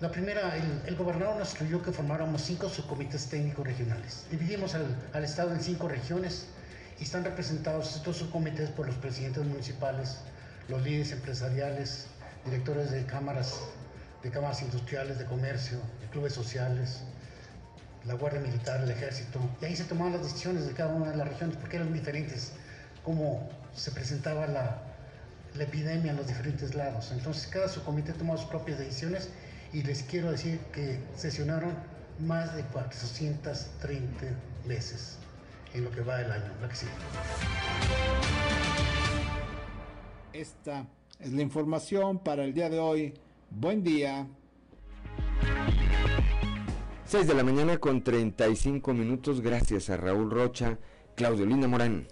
[0.00, 0.54] La primera,
[0.86, 4.26] el, gobernador nos instruyó que formáramos cinco subcomités técnicos regionales.
[4.30, 6.46] Dividimos al, al, Estado en cinco regiones
[7.00, 10.18] y están representados estos subcomités por los presidentes municipales,
[10.68, 12.08] los líderes empresariales,
[12.46, 13.60] directores de cámaras,
[14.22, 17.02] de cámaras industriales, de comercio, de clubes sociales,
[18.04, 19.40] la Guardia Militar, el Ejército.
[19.60, 22.52] Y ahí se tomaban las decisiones de cada una de las regiones porque eran diferentes,
[23.04, 24.82] cómo se presentaba la,
[25.58, 27.10] epidemia en los diferentes lados.
[27.12, 29.30] Entonces cada subcomité tomaba sus propias decisiones
[29.72, 31.72] y les quiero decir que sesionaron
[32.18, 34.26] más de 430
[34.66, 35.16] veces
[35.72, 36.52] en lo que va del año.
[36.60, 36.92] La que sigue.
[40.34, 40.84] Esta
[41.18, 43.14] es la información para el día de hoy.
[43.50, 44.26] Buen día.
[47.04, 49.40] 6 de la mañana con 35 minutos.
[49.40, 50.78] Gracias a Raúl Rocha,
[51.14, 52.06] Claudio Linda Morán.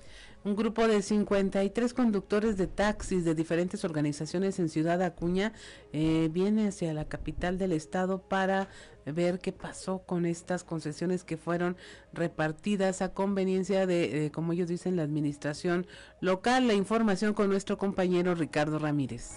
[0.44, 5.54] Un grupo de 53 conductores de taxis de diferentes organizaciones en Ciudad Acuña
[5.94, 8.68] eh, viene hacia la capital del estado para
[9.06, 11.78] ver qué pasó con estas concesiones que fueron
[12.12, 15.86] repartidas a conveniencia de, eh, como ellos dicen, la administración
[16.20, 16.68] local.
[16.68, 19.30] La información con nuestro compañero Ricardo Ramírez.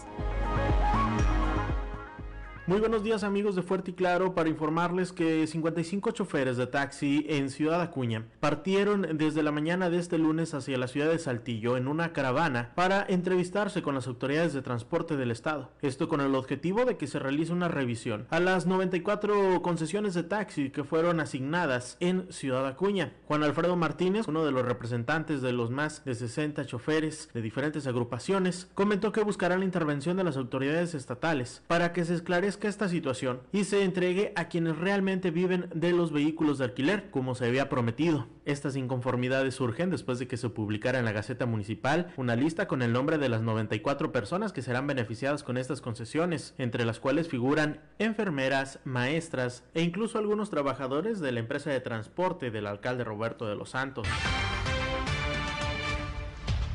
[2.67, 7.25] Muy buenos días amigos de Fuerte y Claro para informarles que 55 choferes de taxi
[7.29, 11.77] en Ciudad Acuña partieron desde la mañana de este lunes hacia la ciudad de Saltillo
[11.77, 15.71] en una caravana para entrevistarse con las autoridades de transporte del estado.
[15.81, 20.23] Esto con el objetivo de que se realice una revisión a las 94 concesiones de
[20.23, 23.13] taxi que fueron asignadas en Ciudad Acuña.
[23.27, 27.87] Juan Alfredo Martínez, uno de los representantes de los más de 60 choferes de diferentes
[27.87, 32.89] agrupaciones, comentó que buscarán la intervención de las autoridades estatales para que se esclarezca esta
[32.89, 37.45] situación y se entregue a quienes realmente viven de los vehículos de alquiler, como se
[37.45, 38.27] había prometido.
[38.45, 42.81] Estas inconformidades surgen después de que se publicara en la Gaceta Municipal una lista con
[42.81, 47.27] el nombre de las 94 personas que serán beneficiadas con estas concesiones, entre las cuales
[47.27, 53.47] figuran enfermeras, maestras e incluso algunos trabajadores de la empresa de transporte del alcalde Roberto
[53.47, 54.07] de los Santos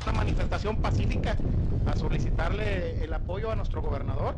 [0.05, 1.37] una manifestación pacífica
[1.85, 4.35] a solicitarle el apoyo a nuestro gobernador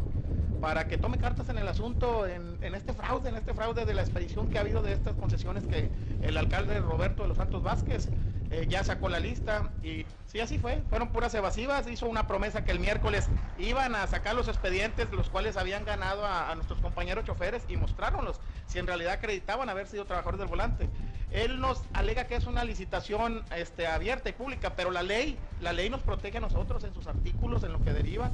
[0.65, 4.01] para que tome cartas en el asunto, en, este fraude, en este fraude de la
[4.01, 5.91] expedición que ha habido de estas concesiones que
[6.23, 8.09] el alcalde Roberto de los Santos Vázquez
[8.49, 12.63] eh, ya sacó la lista y sí, así fue, fueron puras evasivas, hizo una promesa
[12.63, 17.25] que el miércoles iban a sacar los expedientes, los cuales habían ganado a, nuestros compañeros
[17.25, 20.89] choferes y mostraronlos, si en realidad acreditaban haber sido trabajadores del volante.
[21.29, 25.73] Él nos alega que es una licitación este, abierta y pública, pero la ley, la
[25.73, 28.31] ley nos protege a nosotros en sus artículos, en lo que deriva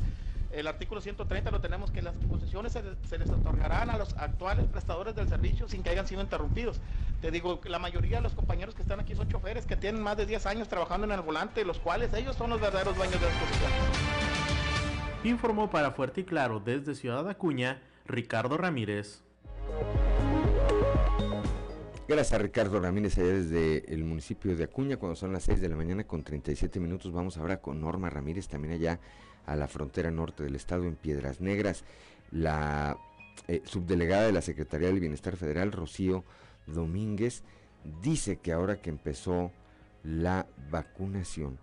[0.53, 5.15] el artículo 130 lo tenemos que las concesiones se, les otorgarán a los actuales prestadores
[5.15, 6.79] del servicio sin que hayan sido interrumpidos.
[7.21, 10.17] Te digo, la mayoría de los compañeros que están aquí son choferes que tienen más
[10.17, 13.27] de 10 años trabajando en el volante, los cuales ellos son los verdaderos dueños de
[13.27, 13.77] las concesiones.
[15.23, 19.21] Informó para Fuerte y Claro desde Ciudad Acuña, Ricardo Ramírez.
[22.07, 25.69] Gracias a Ricardo Ramírez allá desde el municipio de Acuña, cuando son las 6 de
[25.69, 27.13] la mañana con 37 minutos.
[27.13, 28.99] Vamos ahora con Norma Ramírez, también allá
[29.45, 31.83] a la frontera norte del estado en Piedras Negras.
[32.31, 32.97] La
[33.47, 36.23] eh, subdelegada de la Secretaría del Bienestar Federal, Rocío
[36.67, 37.43] Domínguez,
[38.01, 39.51] dice que ahora que empezó
[40.03, 41.59] la vacunación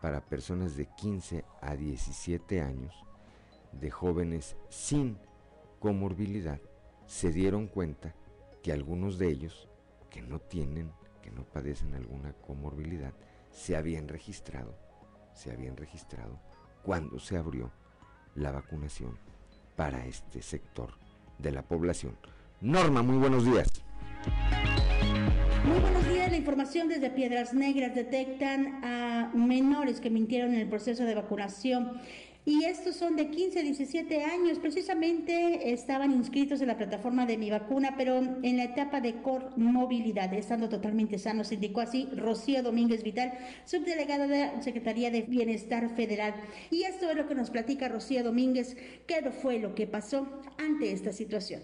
[0.00, 2.94] para personas de 15 a 17 años,
[3.72, 5.18] de jóvenes sin
[5.80, 6.60] comorbilidad,
[7.06, 8.14] se dieron cuenta
[8.62, 9.68] que algunos de ellos,
[10.10, 13.12] que no tienen, que no padecen alguna comorbilidad,
[13.50, 14.76] se habían registrado,
[15.34, 16.38] se habían registrado
[16.84, 17.72] cuando se abrió
[18.34, 19.18] la vacunación
[19.74, 20.90] para este sector
[21.38, 22.16] de la población.
[22.60, 23.68] Norma, muy buenos días.
[25.64, 26.30] Muy buenos días.
[26.30, 32.00] La información desde Piedras Negras detectan a menores que mintieron en el proceso de vacunación.
[32.46, 34.58] Y estos son de 15 a 17 años.
[34.58, 39.14] Precisamente estaban inscritos en la plataforma de Mi Vacuna, pero en la etapa de
[39.56, 43.32] movilidad, estando totalmente sanos, indicó así Rocío Domínguez Vital,
[43.64, 46.34] subdelegada de la Secretaría de Bienestar Federal.
[46.70, 48.76] Y esto es lo que nos platica Rocío Domínguez,
[49.06, 50.28] qué fue lo que pasó
[50.58, 51.62] ante esta situación.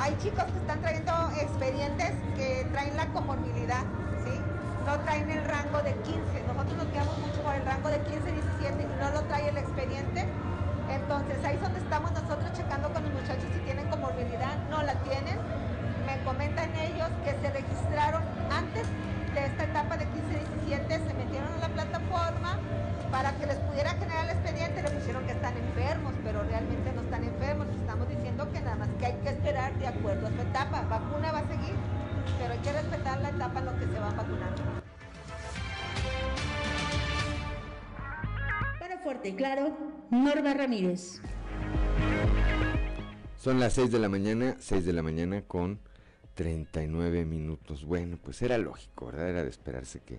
[0.00, 3.84] Hay chicos que están trayendo expedientes que traen la comorbilidad,
[4.24, 4.45] ¿sí?
[4.86, 6.20] No traen el rango de 15.
[6.46, 9.58] Nosotros nos quedamos mucho con el rango de 15, 17 y no lo trae el
[9.58, 10.28] expediente.
[10.88, 14.94] Entonces ahí es donde estamos nosotros checando con los muchachos si tienen comorbilidad, no la
[15.02, 15.38] tienen.
[16.06, 18.86] Me comentan ellos que se registraron antes
[19.34, 22.58] de esta etapa de 15-17, se metieron a la plataforma
[23.10, 27.02] para que les pudiera generar el expediente, le pusieron que están enfermos, pero realmente no
[27.02, 27.66] están enfermos.
[27.80, 30.82] Estamos diciendo que nada más que hay que esperar de acuerdo a su etapa.
[30.88, 31.74] Vacuna va a seguir,
[32.38, 34.75] pero hay que respetar la etapa en la que se van vacunando.
[39.06, 39.72] Fuerte y Claro,
[40.10, 41.20] Norma Ramírez.
[43.36, 45.78] Son las 6 de la mañana, 6 de la mañana con
[46.34, 47.84] 39 minutos.
[47.84, 49.28] Bueno, pues era lógico, ¿verdad?
[49.28, 50.18] Era de esperarse que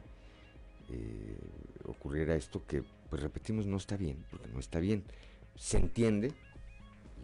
[0.90, 1.38] eh,
[1.84, 5.04] ocurriera esto que, pues repetimos, no está bien, porque no está bien.
[5.58, 6.30] Se entiende,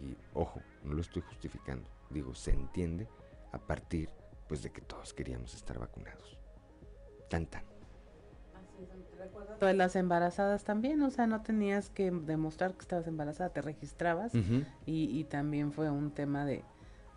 [0.02, 3.08] y ojo, no lo estoy justificando, digo, se entiende
[3.52, 4.10] a partir
[4.48, 6.36] pues de que todos queríamos estar vacunados.
[7.30, 7.73] Tan tan.
[9.60, 14.32] De las embarazadas también, o sea, no tenías que demostrar que estabas embarazada, te registrabas
[14.34, 14.40] y,
[14.86, 16.62] y también fue un tema de,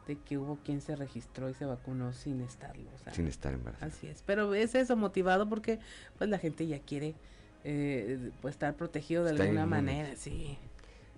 [0.07, 2.89] de que hubo quien se registró y se vacunó sin estarlo.
[2.95, 3.91] o sea, Sin estar embarazada.
[3.91, 5.79] Así es, pero es eso motivado porque
[6.17, 7.15] pues la gente ya quiere
[7.63, 10.57] eh, pues estar protegido de alguna manera, sí.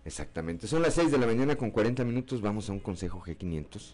[0.06, 0.68] Exactamente.
[0.68, 2.42] Son las 6 de la mañana con 40 minutos.
[2.42, 3.94] Vamos a un consejo G500.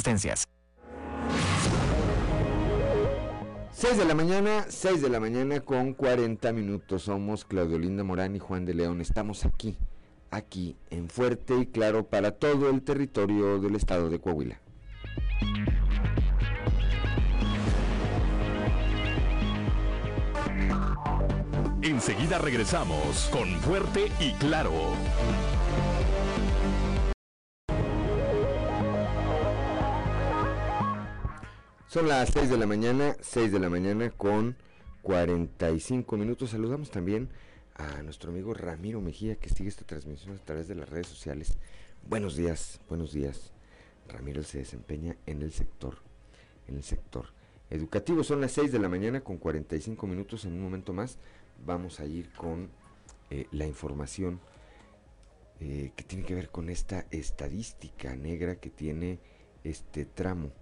[0.00, 0.48] existencias.
[3.72, 7.02] 6 de la mañana, 6 de la mañana con 40 minutos.
[7.02, 9.00] Somos Claudio Linda Morán y Juan de León.
[9.00, 9.76] Estamos aquí,
[10.30, 14.60] aquí, en Fuerte y Claro para todo el territorio del estado de Coahuila.
[21.82, 24.72] Enseguida regresamos con Fuerte y Claro.
[31.90, 34.56] Son las 6 de la mañana, 6 de la mañana con
[35.02, 36.50] 45 minutos.
[36.50, 37.30] Saludamos también
[37.74, 41.58] a nuestro amigo Ramiro Mejía que sigue esta transmisión a través de las redes sociales.
[42.08, 43.52] Buenos días, buenos días.
[44.06, 45.96] Ramiro se desempeña en el sector,
[46.68, 47.32] en el sector
[47.70, 48.22] educativo.
[48.22, 50.44] Son las 6 de la mañana con 45 minutos.
[50.44, 51.18] En un momento más
[51.66, 52.70] vamos a ir con
[53.30, 54.38] eh, la información
[55.58, 59.18] eh, que tiene que ver con esta estadística negra que tiene
[59.64, 60.52] este tramo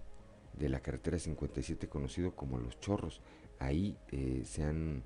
[0.59, 3.21] de la carretera 57 conocido como Los Chorros.
[3.59, 5.03] Ahí eh, se, han,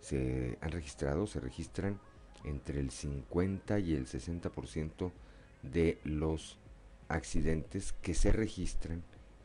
[0.00, 2.00] se han registrado, se registran
[2.44, 5.12] entre el 50 y el 60%
[5.62, 6.58] de los
[7.08, 9.02] accidentes que se registran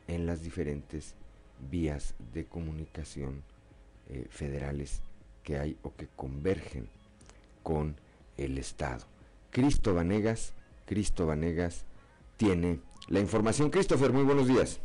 [0.08, 1.16] en las diferentes
[1.70, 3.44] vías de comunicación
[4.10, 5.02] eh, federales
[5.44, 6.88] que hay o que convergen
[7.64, 7.96] con
[8.38, 9.06] el Estado.
[9.52, 10.54] Cristo Vanegas,
[10.86, 11.86] Cristo Vanegas
[12.38, 13.70] tiene la información.
[13.70, 14.80] Christopher, muy buenos días.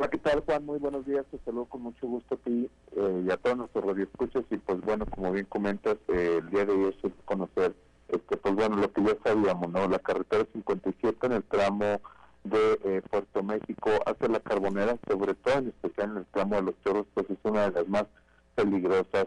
[0.00, 0.64] Hola, ¿qué tal, Juan?
[0.64, 1.26] Muy buenos días.
[1.30, 4.44] Te saludo con mucho gusto a ti eh, y a todos nuestros radioescuchas.
[4.48, 7.74] Y pues bueno, como bien comentas, eh, el día de hoy es conocer,
[8.08, 9.86] este, pues bueno, lo que ya sabíamos, ¿no?
[9.88, 12.00] La carretera 57 en el tramo
[12.44, 16.62] de eh, Puerto México hacia la Carbonera, sobre todo en especial en el tramo de
[16.62, 18.06] los Chorros, pues es una de las más
[18.54, 19.26] peligrosas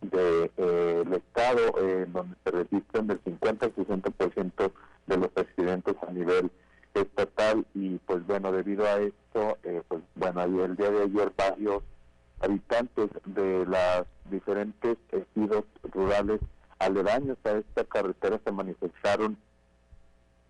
[0.00, 4.72] del de, el estado, eh, donde se registran del 50 al 60%
[5.06, 6.50] de los accidentes a nivel
[7.00, 11.82] estatal y pues bueno debido a esto eh, pues bueno el día de ayer varios
[12.40, 16.40] habitantes de las diferentes ejidos rurales
[16.78, 19.36] aledaños a esta carretera se manifestaron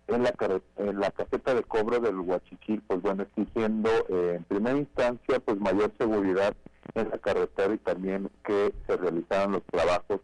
[0.07, 0.33] en la
[0.77, 5.59] en la caseta de cobro del Huachichil pues bueno exigiendo eh, en primera instancia pues
[5.59, 6.55] mayor seguridad
[6.95, 10.21] en la carretera y también que se realizaran los trabajos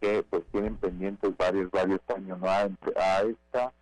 [0.00, 2.48] que pues tienen pendientes varios varios años ¿no?
[2.48, 3.72] a, a esta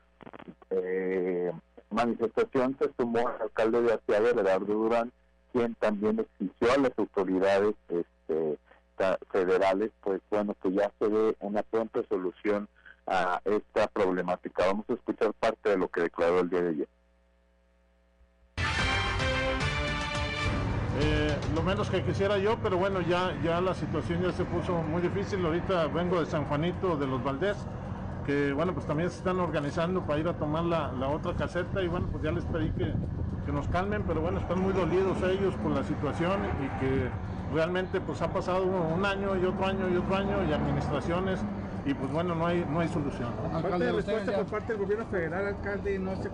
[0.70, 1.52] eh,
[1.92, 5.12] manifestación se sumó el alcalde de Arteaga, Gerardo Durán,
[5.52, 8.58] quien también exigió a las autoridades este,
[9.30, 12.68] federales, pues bueno, que ya se dé una pronta solución
[13.06, 14.66] a esta problemática.
[14.66, 16.88] Vamos a escuchar parte de lo que declaró el día de ayer.
[21.00, 24.74] Eh, lo menos que quisiera yo, pero bueno, ya, ya la situación ya se puso
[24.82, 25.44] muy difícil.
[25.44, 27.56] Ahorita vengo de San Juanito de los Valdés,
[28.24, 31.82] que bueno, pues también se están organizando para ir a tomar la, la otra caseta
[31.82, 32.92] y bueno, pues ya les pedí que,
[33.44, 37.08] que nos calmen, pero bueno, están muy dolidos ellos por la situación y que
[37.54, 41.40] realmente pues ha pasado un año y otro año y otro año y administraciones
[41.84, 43.28] y pues bueno, no hay, no hay solución.
[43.52, 46.30] Aparte de respuesta por parte del gobierno federal, alcalde, no se,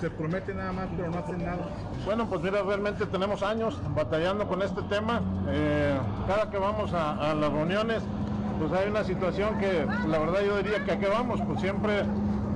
[0.00, 1.68] se, promete nada más, pero no hacen nada.
[2.04, 5.22] Bueno, pues mira, realmente tenemos años batallando con este tema.
[5.48, 8.02] Eh, cada que vamos a, a, las reuniones,
[8.58, 12.02] pues hay una situación que la verdad yo diría que a qué vamos, pues siempre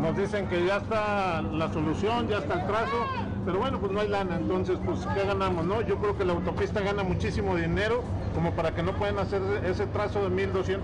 [0.01, 3.07] nos dicen que ya está la solución, ya está el trazo,
[3.45, 5.65] pero bueno, pues no hay lana, entonces pues ¿qué ganamos?
[5.65, 5.81] no?
[5.83, 8.03] Yo creo que la autopista gana muchísimo dinero
[8.35, 10.79] como para que no puedan hacer ese trazo de 1.200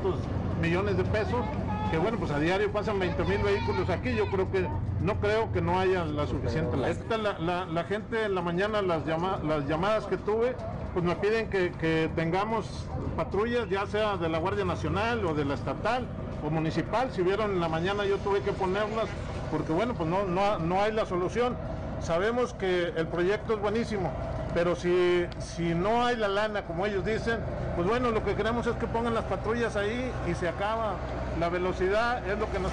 [0.61, 1.45] millones de pesos,
[1.91, 4.67] que bueno, pues a diario pasan 20 mil vehículos aquí, yo creo que
[5.01, 6.95] no creo que no haya la suficiente lana.
[7.41, 10.55] La, la, gente en la mañana, las, las llamadas que tuve,
[10.93, 12.87] pues me piden que, que tengamos
[13.17, 16.07] patrullas, ya sea de la Guardia Nacional o de la estatal,
[16.45, 19.09] o municipal, si vieron en la mañana yo tuve que ponerlas
[19.53, 21.55] porque bueno, pues no, no, no hay la solución.
[22.01, 24.11] Sabemos que el proyecto es buenísimo,
[24.55, 27.39] pero si, si no hay la lana, como ellos dicen,
[27.77, 30.97] pues bueno, lo que queremos es que pongan las patrullas ahí y se acaba.
[31.39, 32.73] La velocidad es lo que nos...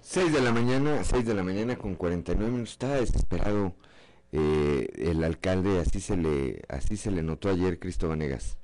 [0.00, 3.74] 6 de la mañana, 6 de la mañana con 49 minutos, estaba desesperado
[4.32, 8.56] eh, el alcalde, así se le, así se le notó ayer Cristóbal Negas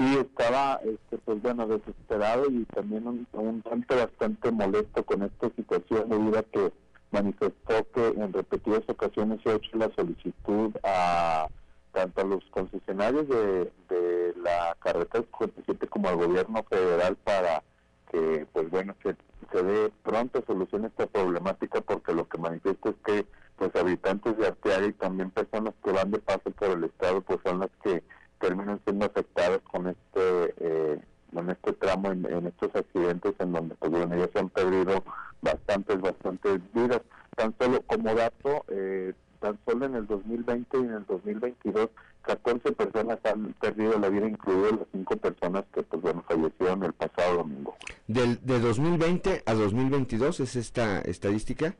[0.00, 6.08] sí estaba, este, pues bueno, desesperado y también un, tanto bastante molesto con esta situación
[6.08, 6.72] debido a que
[7.10, 11.48] manifestó que en repetidas ocasiones se ha hecho la solicitud a
[11.92, 17.62] tanto a los concesionarios de, de la carretera 57 como al gobierno federal para
[18.10, 19.16] que, pues bueno, que
[19.52, 23.26] se dé pronto solución a esta problemática porque lo que manifiesta es que
[23.60, 27.40] pues habitantes de Arteaga y también personas que van de paso por el estado pues
[27.44, 28.02] son las que
[28.40, 30.98] terminan siendo afectados con este eh,
[31.34, 35.04] con este tramo en, estos accidentes en donde pues bueno ya se han perdido
[35.42, 37.02] bastantes bastantes vidas.
[37.36, 41.90] Tan solo como dato eh, tan solo en el 2020 y en el 2022
[42.22, 46.94] 14 personas han perdido la vida incluidas las cinco personas que pues bueno fallecieron el
[46.94, 47.76] pasado domingo.
[48.08, 51.74] Del de 2020 a 2022 es esta estadística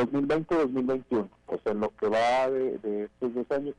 [0.00, 3.74] de 2020 a 2021 o sea en lo que va de, de estos dos años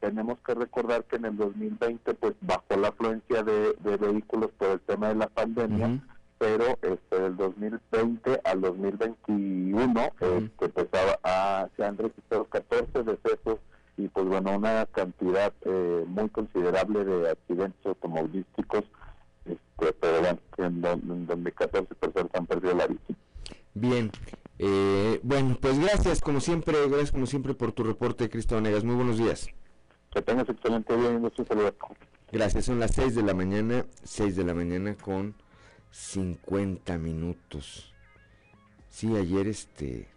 [0.00, 4.80] tenemos que recordar que en el 2020 pues bajó la afluencia de, vehículos por el
[4.80, 6.02] tema de la pandemia,
[6.38, 10.88] pero este del 2020 al 2021 este, pues,
[11.76, 13.58] se han registrado 14 decesos
[13.98, 18.84] y pues bueno una cantidad eh, muy considerable de accidentes automovilísticos
[19.44, 23.00] este, pero bueno en, donde 14 personas han perdido la vida.
[23.74, 24.10] Bien,
[24.62, 28.84] eh, bueno, pues gracias como siempre, gracias como siempre por tu reporte, Cristo Negas.
[28.84, 29.48] Muy buenos días.
[30.12, 31.74] Que tengas excelente día y mucho saludo.
[32.30, 35.34] Gracias, son las 6 de la mañana, 6 de la mañana con
[35.92, 37.94] 50 minutos.
[38.90, 40.08] Sí, ayer este,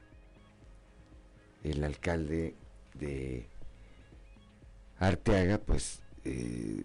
[1.64, 2.54] el alcalde
[2.96, 3.48] de
[5.00, 6.84] Arteaga, pues, eh,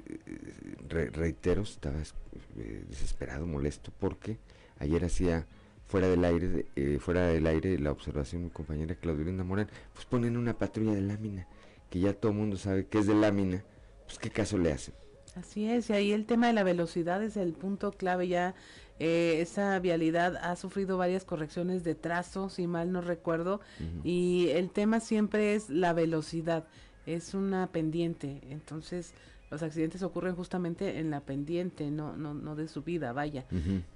[0.89, 4.39] reitero, estaba eh, desesperado, molesto, porque
[4.79, 5.45] ayer hacía
[5.89, 10.05] fuera del aire, eh, fuera del aire la observación mi compañera Claudia Linda Morán, pues
[10.05, 11.49] ponen una patrulla de lámina
[11.91, 13.65] que ya todo el mundo sabe que es de lámina,
[14.07, 14.95] pues qué caso le hacen.
[15.35, 18.55] Así es, y ahí el tema de la velocidad es el punto clave ya.
[19.01, 23.61] Eh, esa vialidad ha sufrido varias correcciones de trazo, si mal no recuerdo,
[24.03, 26.67] y el tema siempre es la velocidad,
[27.07, 29.15] es una pendiente, entonces
[29.51, 33.47] los accidentes ocurren justamente en la pendiente, no, no, no de subida, vaya.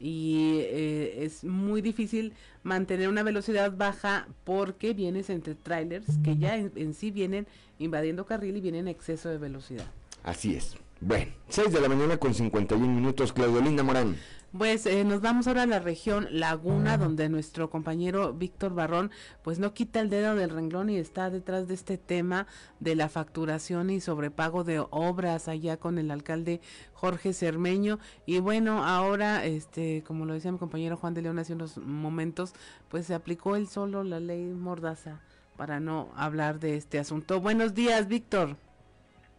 [0.00, 2.32] Y eh, es muy difícil
[2.62, 7.46] mantener una velocidad baja porque vienes entre trailers que ya en, sí vienen
[7.78, 9.86] invadiendo carril y vienen en exceso de velocidad.
[10.22, 10.76] Así es.
[11.00, 14.16] Bueno, 6 de la mañana con 51 minutos, Claudio Linda Morán.
[14.56, 19.10] Pues eh, nos vamos ahora a la región Laguna, donde nuestro compañero Víctor Barrón,
[19.42, 22.46] pues no quita el dedo del renglón y está detrás de este tema
[22.78, 26.60] de la facturación y sobrepago de obras allá con el alcalde
[26.92, 27.98] Jorge Cermeño.
[28.26, 32.52] Y bueno, ahora, este, como lo decía mi compañero Juan de León hace unos momentos,
[32.90, 35.22] pues se aplicó él solo la ley Mordaza
[35.56, 37.40] para no hablar de este asunto.
[37.40, 38.58] Buenos días, Víctor.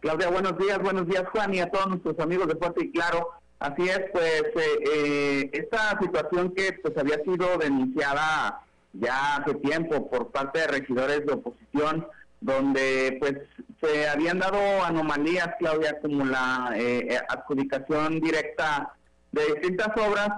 [0.00, 3.43] Claudia, buenos días, buenos días, Juan, y a todos nuestros amigos de Fuerte y Claro.
[3.58, 8.60] Así es, pues eh, eh, esta situación que pues había sido denunciada
[8.92, 12.06] ya hace tiempo por parte de regidores de oposición,
[12.40, 13.34] donde pues
[13.80, 18.92] se habían dado anomalías, Claudia, como la eh, adjudicación directa
[19.32, 20.28] de distintas obras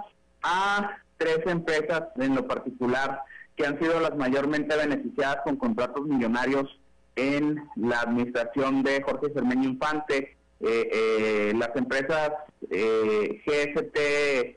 [0.43, 3.21] a tres empresas en lo particular
[3.57, 6.79] que han sido las mayormente beneficiadas con contratos millonarios
[7.17, 12.33] en la administración de Jorge Cermeño Infante eh, eh, las empresas
[12.71, 14.57] eh, GST,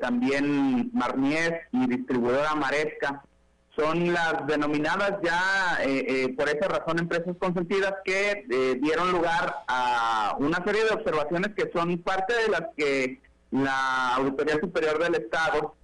[0.00, 3.22] también Marnies y distribuidora Maresca,
[3.76, 9.54] son las denominadas ya eh, eh, por esa razón empresas consentidas que eh, dieron lugar
[9.68, 15.14] a una serie de observaciones que son parte de las que la Auditoría Superior del
[15.16, 15.74] Estado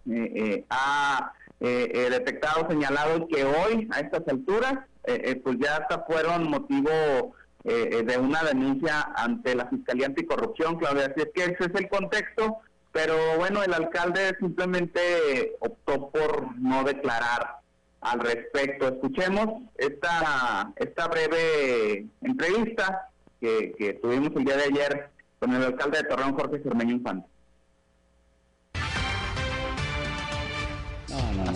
[0.70, 7.34] ha detectado, señalado y que hoy a estas alturas pues ya hasta fueron motivo
[7.64, 11.06] de una denuncia ante la Fiscalía Anticorrupción, Claudia.
[11.06, 12.58] Así es que ese es el contexto,
[12.90, 17.56] pero bueno, el alcalde simplemente optó por no declarar
[18.00, 18.88] al respecto.
[18.88, 23.08] Escuchemos esta, esta breve entrevista
[23.40, 27.31] que, que tuvimos el día de ayer con el alcalde de Torreón, Jorge Cermeño Infante.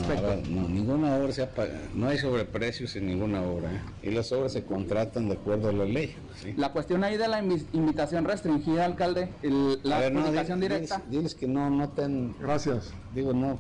[0.06, 1.48] No, ninguna obra se ha
[1.94, 3.80] no hay sobreprecios en ninguna obra ¿eh?
[4.04, 6.14] y las obras se contratan de acuerdo a la ley.
[6.56, 9.30] La cuestión ahí de la invitación restringida, alcalde,
[9.82, 11.02] la comunicación directa.
[11.10, 12.36] Diles, que no, no ten...
[12.40, 12.92] Gracias.
[13.14, 13.58] Digo, no,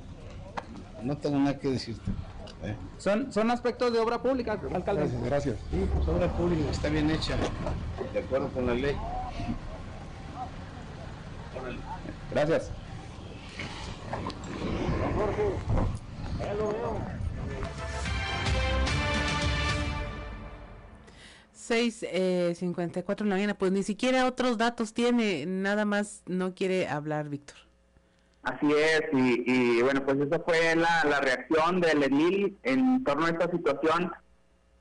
[1.02, 2.10] no tengo nada que decirte.
[2.62, 2.76] ¿Eh?
[2.98, 5.02] Son, son aspectos de obra pública, alcalde.
[5.02, 5.56] Gracias, gracias.
[5.70, 7.36] Sí, pues obra pública está bien hecha,
[8.12, 8.96] de acuerdo con la ley.
[12.30, 12.70] Gracias.
[21.52, 25.84] Seis eh, cincuenta y cuatro en la mañana, pues ni siquiera otros datos tiene, nada
[25.84, 27.56] más no quiere hablar Víctor.
[28.46, 33.50] Así es, y, bueno, pues esa fue la, reacción del edil en torno a esta
[33.50, 34.12] situación,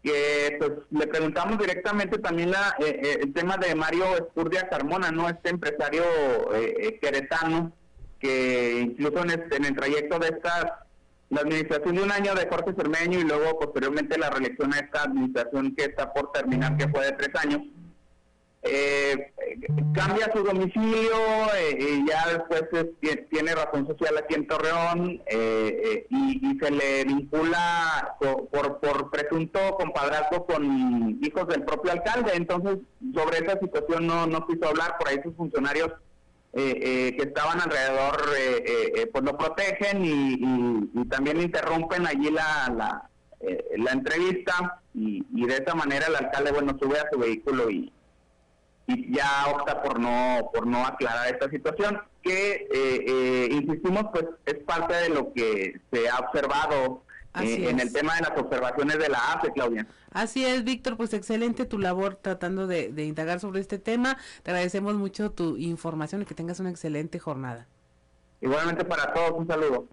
[0.04, 5.10] que pues le preguntamos directamente también la, eh, eh, el tema de Mario Escurdia Carmona,
[5.10, 5.28] ¿no?
[5.28, 6.04] Este empresario
[6.54, 7.74] eh, queretano,
[8.20, 10.85] que incluso en, este, en el trayecto de esta,
[11.30, 15.04] la administración de un año de Jorge Cermeño y luego posteriormente la reelección a esta
[15.04, 17.62] administración que está por terminar, que fue de tres años,
[18.68, 19.32] eh,
[19.94, 21.16] cambia su domicilio
[21.56, 22.64] eh, y ya después
[23.30, 30.48] tiene razón social aquí en Torreón eh, y, se le vincula por, por presunto compadrazgo
[30.48, 32.32] con hijos del propio alcalde.
[32.34, 32.78] Entonces,
[33.14, 35.92] sobre esa situación no, no quiso hablar, por ahí sus funcionarios
[36.56, 38.18] que estaban alrededor
[39.12, 43.10] pues lo protegen y, también interrumpen allí la, la,
[43.78, 47.92] la entrevista y, y de esa manera el alcalde, bueno, sube a su vehículo y
[48.88, 54.26] y ya opta por no por no aclarar esta situación que eh, eh, insistimos pues
[54.46, 57.02] es parte de lo que se ha observado
[57.42, 59.88] eh, en el tema de las observaciones de la AFE, Claudia.
[60.12, 64.18] Así es, Víctor, pues excelente tu labor tratando de, de indagar sobre este tema.
[64.44, 67.68] Te agradecemos mucho tu información y que tengas una excelente jornada.
[68.42, 69.88] Igualmente para todos, un saludo.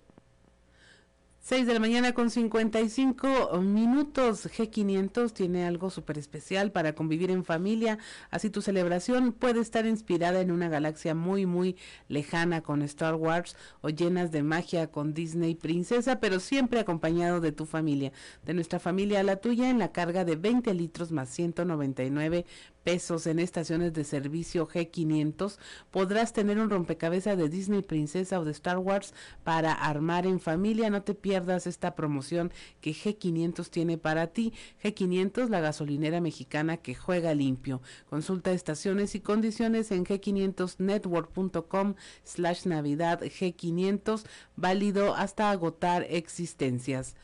[1.44, 4.46] 6 de la mañana con 55 minutos.
[4.46, 7.98] G500 tiene algo súper especial para convivir en familia.
[8.30, 11.76] Así tu celebración puede estar inspirada en una galaxia muy, muy
[12.06, 17.50] lejana con Star Wars o llenas de magia con Disney Princesa, pero siempre acompañado de
[17.50, 18.12] tu familia.
[18.46, 22.46] De nuestra familia a la tuya en la carga de 20 litros más 199
[22.84, 25.58] pesos en estaciones de servicio G500,
[25.90, 29.14] podrás tener un rompecabezas de Disney Princesa o de Star Wars
[29.44, 30.90] para armar en familia.
[30.90, 34.52] No te pierdas esta promoción que G500 tiene para ti.
[34.82, 37.82] G500, la gasolinera mexicana que juega limpio.
[38.08, 44.24] Consulta estaciones y condiciones en g500network.com slash navidad G500,
[44.56, 47.14] válido hasta agotar existencias.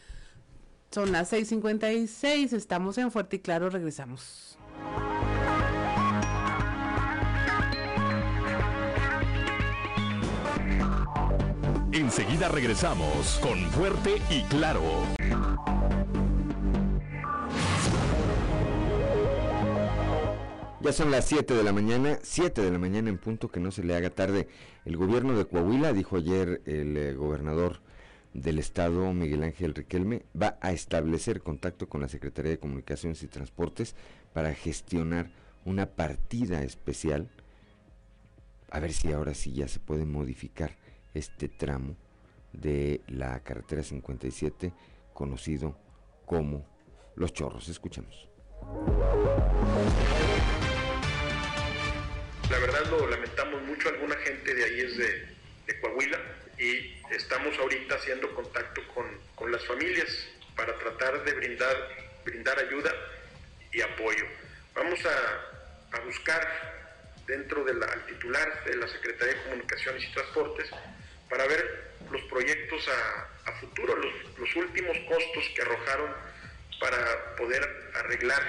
[0.90, 4.57] Son las 6.56, estamos en Fuerte y Claro, regresamos.
[11.92, 14.82] Enseguida regresamos con Fuerte y Claro.
[20.80, 23.70] Ya son las 7 de la mañana, 7 de la mañana en punto, que no
[23.70, 24.48] se le haga tarde.
[24.84, 27.80] El gobierno de Coahuila, dijo ayer el eh, gobernador
[28.32, 33.26] del estado, Miguel Ángel Riquelme, va a establecer contacto con la Secretaría de Comunicaciones y
[33.26, 33.96] Transportes
[34.32, 35.30] para gestionar
[35.64, 37.28] una partida especial.
[38.70, 40.76] A ver si ahora sí ya se puede modificar
[41.14, 41.96] este tramo
[42.52, 44.72] de la carretera 57
[45.12, 45.76] conocido
[46.26, 46.66] como
[47.16, 47.68] Los Chorros.
[47.68, 48.28] Escuchemos.
[52.50, 56.18] La verdad lo lamentamos mucho, alguna gente de ahí es de, Coahuila
[56.58, 60.08] y estamos ahorita haciendo contacto con, con, las familias
[60.56, 61.76] para tratar de brindar,
[62.24, 62.90] brindar ayuda
[63.72, 64.24] y apoyo.
[64.74, 66.78] Vamos a, a buscar
[67.26, 70.70] dentro del titular de la Secretaría de Comunicaciones y Transportes
[71.28, 76.14] para ver los proyectos a, futuro, los, últimos costos que arrojaron
[76.80, 78.42] para poder arreglar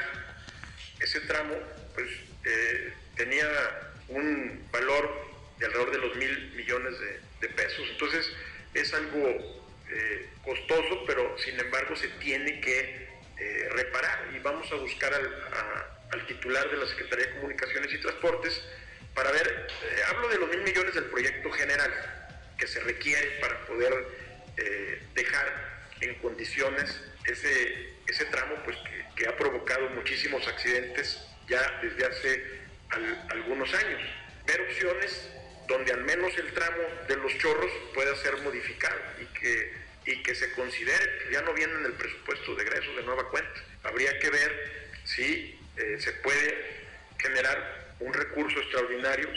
[0.99, 1.55] ese tramo,
[1.95, 2.07] pues
[2.45, 3.47] eh, tenía
[4.09, 5.09] un valor
[5.57, 6.93] de alrededor de los mil millones
[7.41, 7.87] de, pesos.
[7.91, 8.31] Entonces
[8.73, 9.27] es algo
[9.89, 13.08] eh, costoso, pero sin embargo se tiene que
[13.39, 18.61] eh, reparar y vamos a buscar al, titular de la Secretaría de Comunicaciones y Transportes
[19.15, 21.91] para ver, eh, hablo de los mil millones del proyecto general
[22.57, 24.19] que se requiere para poder
[25.13, 25.69] dejar
[26.01, 28.77] en condiciones ese, ese tramo pues,
[29.15, 32.59] que, ha provocado muchísimos accidentes ya desde hace
[33.29, 34.01] algunos años.
[34.45, 35.29] Ver opciones
[35.67, 39.73] donde al menos el tramo de los chorros pueda ser modificado y que,
[40.09, 43.53] y que se considere, ya no viene en el presupuesto de egresos de nueva cuenta.
[43.83, 44.51] Habría que ver
[45.03, 46.79] si eh, se puede
[47.19, 49.29] generar un recurso extraordinario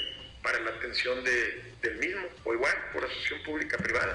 [0.43, 4.14] para la atención de, del mismo, o igual por asociación pública privada.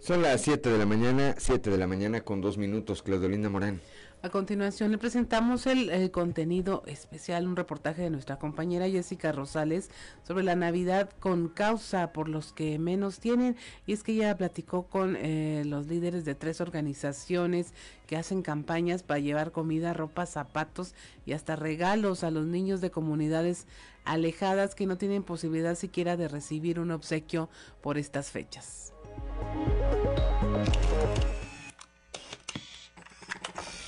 [0.00, 3.80] Son las 7 de la mañana, 7 de la mañana con dos minutos, Claudelinda Morán.
[4.20, 9.90] A continuación le presentamos el, contenido especial, un reportaje de nuestra compañera Jessica Rosales
[10.26, 13.56] sobre la Navidad con causa por los que menos tienen.
[13.86, 17.72] Y es que ella platicó con eh, los líderes de tres organizaciones
[18.08, 22.90] que hacen campañas para llevar comida, ropa, zapatos y hasta regalos a los niños de
[22.90, 23.68] comunidades
[24.04, 27.48] alejadas que no tienen posibilidad siquiera de recibir un obsequio
[27.82, 28.92] por estas fechas.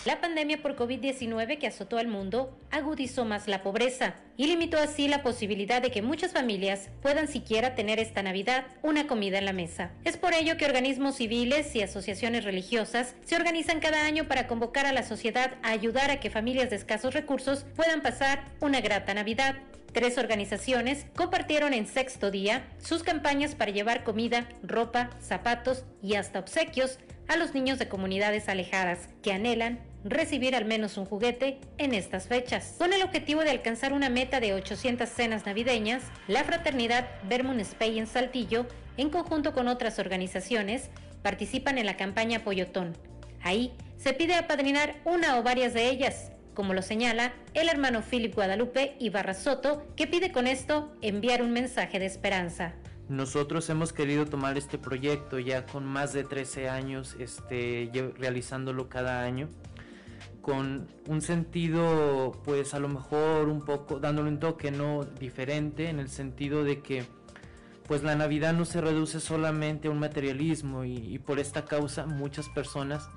[0.06, 5.08] La pandemia por COVID-19 que azotó al mundo agudizó más la pobreza y limitó así
[5.08, 9.52] la posibilidad de que muchas familias puedan siquiera tener esta Navidad una comida en la
[9.52, 9.90] mesa.
[10.06, 14.86] Es por ello que organismos civiles y asociaciones religiosas se organizan cada año para convocar
[14.86, 19.12] a la sociedad a ayudar a que familias de escasos recursos puedan pasar una grata
[19.12, 19.56] Navidad.
[19.92, 26.38] Tres organizaciones compartieron en sexto día sus campañas para llevar comida, ropa, zapatos y hasta
[26.38, 26.98] obsequios
[27.28, 32.26] a los niños de comunidades alejadas que anhelan recibir al menos un juguete en estas
[32.26, 32.74] fechas.
[32.78, 37.98] Con el objetivo de alcanzar una meta de 800 cenas navideñas, la fraternidad Vermont Spay
[37.98, 40.90] en Saltillo, en conjunto con otras organizaciones,
[41.22, 42.96] participan en la campaña Pollotón.
[43.42, 48.34] Ahí se pide apadrinar una o varias de ellas, como lo señala el hermano Philip
[48.34, 52.74] Guadalupe Ibarra Soto, que pide con esto enviar un mensaje de esperanza.
[53.08, 59.24] Nosotros hemos querido tomar este proyecto ya con más de 13 años este, realizándolo cada
[59.24, 59.48] año
[60.50, 66.00] con un sentido pues a lo mejor un poco dándole un toque no diferente en
[66.00, 67.04] el sentido de que
[67.86, 72.48] pues la Navidad no se reduce solamente a un materialismo y, por esta causa muchas
[72.48, 73.08] personas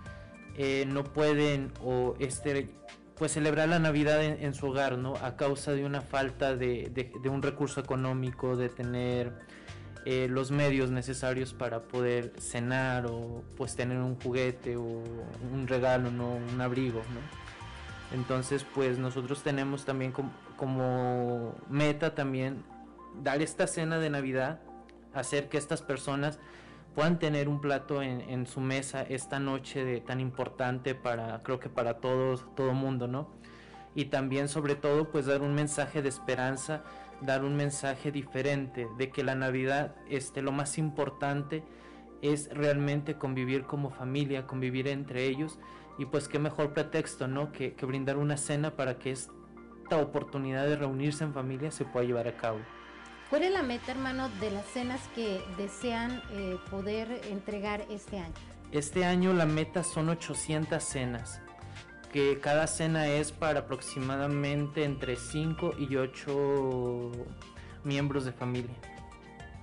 [0.60, 2.70] eh, no pueden o este
[3.16, 7.30] pues celebrar la Navidad en, su hogar no a causa de una falta de, de
[7.30, 9.34] un recurso económico de tener
[10.06, 15.02] eh, los medios necesarios para poder cenar o pues tener un juguete o
[15.54, 16.36] un regalo, ¿no?
[16.36, 17.00] un abrigo.
[17.00, 17.44] ¿no?
[18.18, 20.14] Entonces pues nosotros tenemos también
[20.58, 22.64] como, meta también
[23.22, 24.60] dar esta cena de Navidad,
[25.14, 26.40] hacer que estas personas
[26.96, 31.70] puedan tener un plato en, su mesa esta noche de, tan importante para, creo que
[31.70, 33.30] para todos, todo mundo, ¿no?
[33.96, 36.84] Y también sobre todo pues dar un mensaje de esperanza
[37.22, 41.64] dar un mensaje diferente de que la Navidad, este, lo más importante
[42.22, 45.60] es realmente convivir como familia, convivir entre ellos
[45.98, 47.52] y pues qué mejor pretexto, ¿no?
[47.52, 52.28] Que, brindar una cena para que esta oportunidad de reunirse en familia se pueda llevar
[52.28, 52.60] a cabo.
[53.30, 58.34] ¿Cuál es la meta, hermano, de las cenas que desean eh, poder entregar este año?
[58.72, 61.42] Este año la meta son 800 cenas
[62.14, 67.12] que cada cena es para aproximadamente entre 5 y 8
[67.84, 68.76] miembros de familia.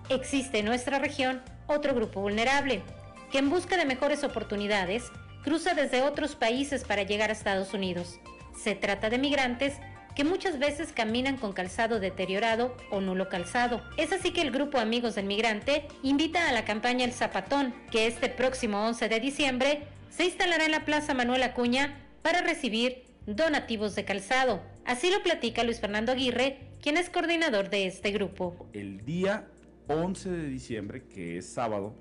[0.08, 2.82] Existe en nuestra región otro grupo vulnerable,
[3.30, 5.04] que en busca de mejores oportunidades
[5.44, 8.18] cruza desde otros países para llegar a Estados Unidos.
[8.60, 9.74] Se trata de migrantes
[10.16, 13.80] que muchas veces caminan con calzado deteriorado o nulo calzado.
[13.96, 18.08] Es así que el grupo Amigos del Migrante invita a la campaña El Zapatón, que
[18.08, 23.94] este próximo 11 de diciembre se instalará en la Plaza Manuel Acuña para recibir donativos
[23.94, 24.60] de calzado.
[24.84, 28.68] Así lo platica Luis Fernando Aguirre, quien es coordinador de este grupo.
[28.72, 29.48] El día
[29.88, 31.94] 11 de diciembre, que es sábado,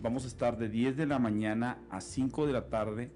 [0.00, 3.10] vamos a estar de 10 de la mañana a 5 de la tarde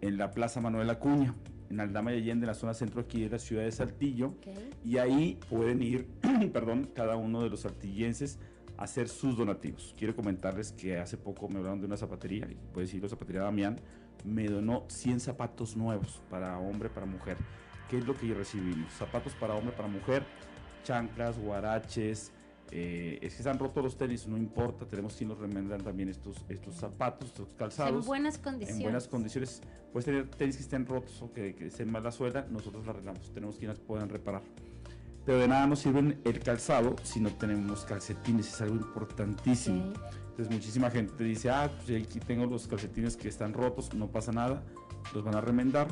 [0.00, 1.34] en la Plaza Manuel Acuña,
[1.70, 4.34] en Aldama y Allende, en la zona centro aquí de la ciudad de Saltillo.
[4.84, 6.06] Y ahí pueden ir,
[6.52, 8.38] perdón, cada uno de los saltillenses
[8.76, 9.94] a hacer sus donativos.
[9.96, 13.80] Quiero comentarles que hace poco me hablaron de una zapatería, y puede decirlo, zapatería Damián,
[14.26, 17.36] me donó 100 zapatos nuevos para hombre, para mujer.
[17.88, 18.92] ¿Qué es lo que recibimos?
[18.92, 20.24] Zapatos para hombre, para mujer,
[20.82, 22.32] chanclas, guaraches.
[22.72, 26.44] Eh, es que están rotos los tenis, no importa, tenemos quien nos remendan también estos,
[26.48, 28.04] estos zapatos, estos calzados.
[28.04, 28.76] En buenas condiciones.
[28.76, 29.62] En buenas condiciones.
[29.92, 32.90] Puedes tener tenis que estén rotos o que, que estén mal la suela, nosotros la
[32.90, 34.42] arreglamos, tenemos quienes puedan reparar.
[35.24, 39.92] pero de nada nos sirve el calzado si no tenemos calcetines, es algo importantísimo.
[40.36, 44.32] Entonces muchísima gente dice, ah, pues aquí tengo los calcetines que están rotos, no pasa
[44.32, 44.62] nada,
[45.14, 45.88] los van a remendar.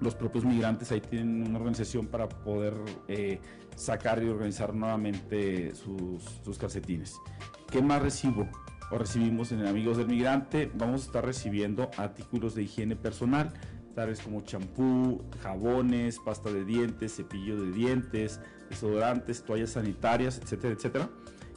[0.00, 2.74] Los propios migrantes ahí tienen una organización para poder
[3.08, 3.40] eh,
[3.74, 7.16] sacar y organizar nuevamente sus, sus calcetines.
[7.68, 8.48] ¿Qué más recibo?
[8.88, 13.52] o recibimos en Amigos del Migrante, vamos a estar recibiendo artículos de higiene personal,
[13.96, 18.38] tales como champú, jabones, pasta de dientes, cepillo de dientes,
[18.70, 21.08] desodorantes, toallas sanitarias, etcétera, etcétera.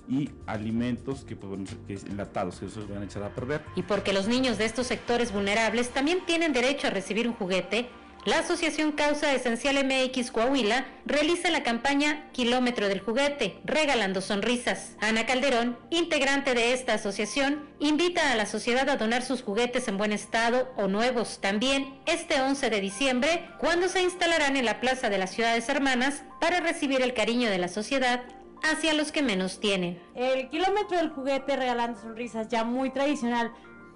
[0.10, 3.62] Y alimentos que, bueno, que enlatados, que esos van a echar a perder.
[3.76, 7.90] Y porque los niños de estos sectores vulnerables también tienen derecho a recibir un juguete,
[8.26, 14.98] la Asociación Causa Esencial MX Coahuila realiza la campaña Kilómetro del Juguete, regalando sonrisas.
[15.00, 19.98] Ana Calderón, integrante de esta asociación, invita a la sociedad a donar sus juguetes en
[19.98, 25.10] buen estado o nuevos también este 11 de diciembre, cuando se instalarán en la Plaza
[25.10, 28.22] de las Ciudades Hermanas para recibir el cariño de la sociedad
[28.64, 30.02] hacia los que menos tienen.
[30.16, 33.52] El Kilómetro del Juguete regalando sonrisas, ya muy tradicional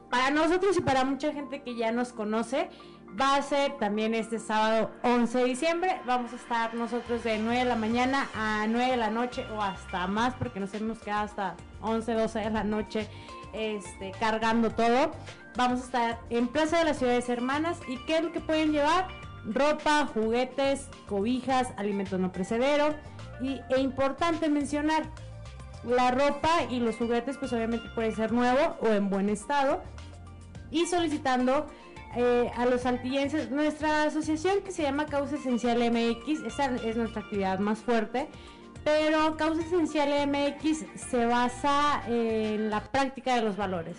[0.09, 2.69] para nosotros y para mucha gente que ya nos conoce
[3.19, 6.01] va a ser también este sábado 11 de diciembre.
[6.05, 9.61] Vamos a estar nosotros de 9 de la mañana a 9 de la noche o
[9.61, 13.07] hasta más porque nos hemos quedado hasta 11, 12 de la noche
[13.53, 15.11] este, cargando todo.
[15.55, 18.71] Vamos a estar en Plaza de las Ciudades Hermanas y ¿qué es lo que pueden
[18.71, 19.07] llevar?
[19.45, 22.95] Ropa, juguetes, cobijas, alimentos no precederos
[23.43, 25.03] y e importante mencionar
[25.85, 29.83] la ropa y los juguetes pues obviamente puede ser nuevo o en buen estado
[30.71, 31.67] y solicitando
[32.15, 33.51] eh, a los saltillenses.
[33.51, 38.27] Nuestra asociación que se llama Causa Esencial MX, esa es nuestra actividad más fuerte,
[38.83, 43.97] pero Causa Esencial MX se basa en la práctica de los valores.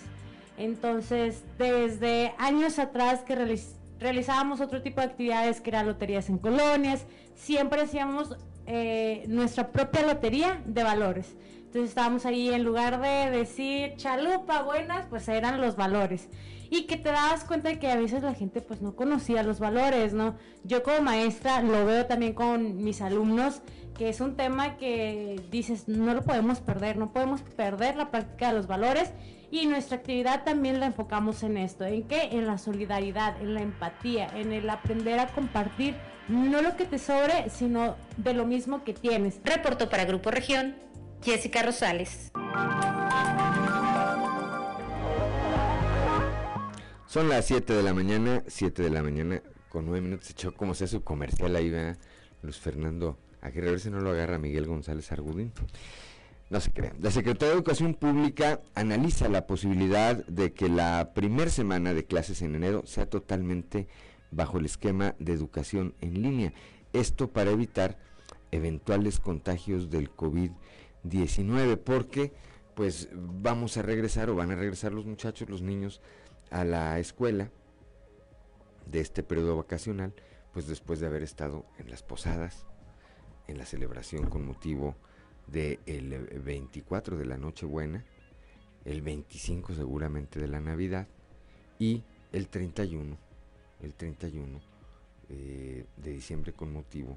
[0.56, 3.58] Entonces, desde años atrás que
[3.98, 8.36] realizábamos otro tipo de actividades que eran loterías en colonias, siempre hacíamos
[8.66, 11.36] eh, nuestra propia lotería de valores.
[11.56, 16.28] Entonces estábamos ahí en lugar de decir chalupa buenas, pues eran los valores
[16.70, 19.60] y que te das cuenta de que a veces la gente pues no conocía los
[19.60, 20.34] valores, ¿no?
[20.64, 23.62] Yo como maestra lo veo también con mis alumnos,
[23.96, 28.48] que es un tema que dices, no lo podemos perder, no podemos perder la práctica
[28.48, 29.12] de los valores
[29.50, 32.30] y nuestra actividad también la enfocamos en esto, ¿en qué?
[32.32, 35.94] En la solidaridad, en la empatía, en el aprender a compartir
[36.28, 39.40] no lo que te sobre, sino de lo mismo que tienes.
[39.44, 40.76] Reporto para Grupo Región,
[41.22, 42.30] Jessica Rosales.
[47.06, 50.30] Son las 7 de la mañana, 7 de la mañana, con 9 minutos.
[50.30, 51.96] Echó como sea su comercial ahí, ¿verdad?
[52.42, 55.52] Luis Fernando Aguirre, a ver si no lo agarra Miguel González Argudín.
[56.50, 56.96] No se crean.
[57.00, 62.42] La Secretaría de Educación Pública analiza la posibilidad de que la primer semana de clases
[62.42, 63.86] en enero sea totalmente
[64.34, 66.52] bajo el esquema de educación en línea.
[66.92, 67.98] Esto para evitar
[68.50, 72.32] eventuales contagios del COVID-19, porque
[72.74, 76.00] pues vamos a regresar o van a regresar los muchachos, los niños
[76.50, 77.50] a la escuela
[78.86, 80.12] de este periodo vacacional,
[80.52, 82.66] pues después de haber estado en las posadas,
[83.48, 84.96] en la celebración con motivo
[85.46, 88.04] del 24 de la Nochebuena,
[88.84, 91.08] el 25 seguramente de la Navidad
[91.78, 93.16] y el 31,
[93.84, 94.60] el 31
[95.28, 97.16] eh, de diciembre con motivo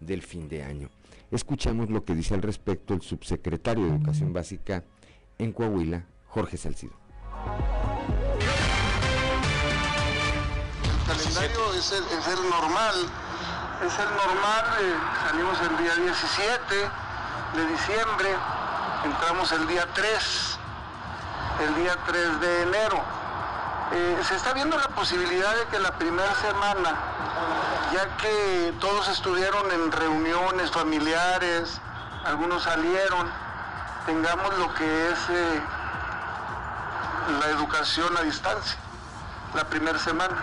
[0.00, 0.88] del fin de año.
[1.30, 4.84] Escuchemos lo que dice al respecto el subsecretario de Educación Básica
[5.38, 6.94] en Coahuila, Jorge Salcido.
[11.06, 12.94] calendario es el, es el normal,
[13.86, 14.94] es el normal, eh,
[15.26, 16.74] salimos el día 17
[17.54, 18.28] de diciembre,
[19.04, 20.58] entramos el día 3,
[21.66, 23.21] el día 3 de enero.
[23.94, 26.94] Eh, se está viendo la posibilidad de que la primera semana,
[27.92, 31.80] ya que todos estuvieron en reuniones familiares,
[32.24, 33.30] algunos salieron,
[34.06, 35.60] tengamos lo que es eh,
[37.40, 38.78] la educación a distancia,
[39.54, 40.36] la primera semana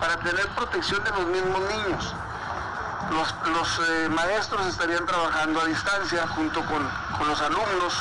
[0.00, 2.14] para tener protección de los mismos niños.
[3.10, 6.88] Los, eh, maestros estarían trabajando a distancia junto con,
[7.18, 7.94] con los alumnos.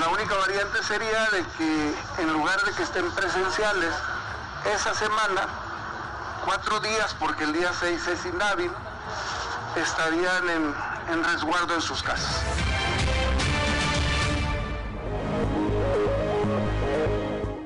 [0.00, 3.94] La única variante sería de que en lugar de que estén presenciales,
[4.74, 5.48] esa semana,
[6.44, 8.70] cuatro días, porque el día 6 es inhábil,
[9.76, 12.42] estarían en, resguardo en sus casas.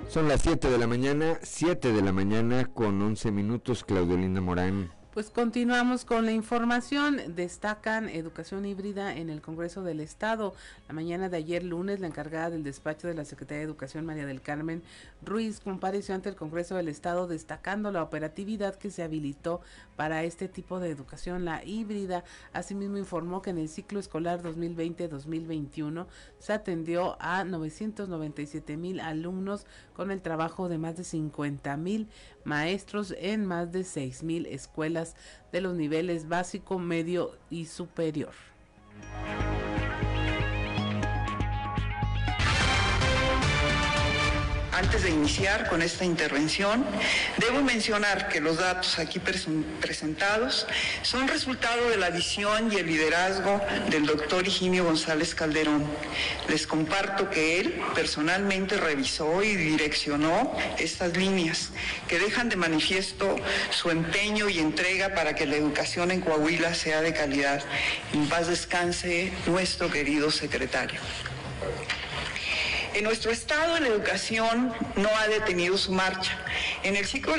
[0.08, 3.84] Son las 7 de la mañana, 7 de la mañana con 11 minutos.
[3.84, 7.34] Claudio Linda Morán, Pues continuamos con la información.
[7.34, 10.52] Destacan educación híbrida en el Congreso del Estado.
[10.88, 14.26] La mañana de ayer lunes, la encargada del despacho de la Secretaría de Educación, María
[14.26, 14.82] del Carmen
[15.24, 19.62] Ruiz, compareció ante el Congreso del Estado destacando la operatividad que se habilitó
[19.96, 22.22] para este tipo de educación, la híbrida.
[22.52, 26.08] Asimismo informó que en el ciclo escolar 2020-2021
[26.40, 29.64] se atendió a 997 mil alumnos
[29.96, 32.08] con el trabajo de más de 50 mil
[32.44, 35.16] maestros en más de 6.000 escuelas
[35.52, 38.34] de los niveles básico, medio y superior.
[44.76, 46.84] Antes de iniciar con esta intervención,
[47.38, 50.66] debo mencionar que los datos aquí presentados
[51.00, 53.58] son resultado de la visión y el liderazgo
[53.88, 55.82] del doctor Higinio González Calderón.
[56.50, 61.70] Les comparto que él personalmente revisó y direccionó estas líneas
[62.06, 63.34] que dejan de manifiesto
[63.70, 67.64] su empeño y entrega para que la educación en Coahuila sea de calidad.
[68.12, 71.00] En paz descanse nuestro querido secretario.
[72.96, 76.32] En nuestro estado la educación no ha detenido su marcha.
[76.82, 77.34] En el ciclo,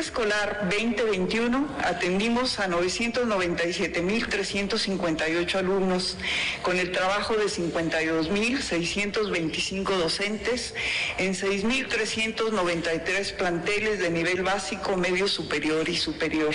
[0.00, 6.16] escolar 2021 atendimos a 997.358 alumnos
[6.62, 10.74] con el trabajo de 52.625 docentes
[11.18, 16.52] en 6.393 planteles de nivel básico, medio superior y superior.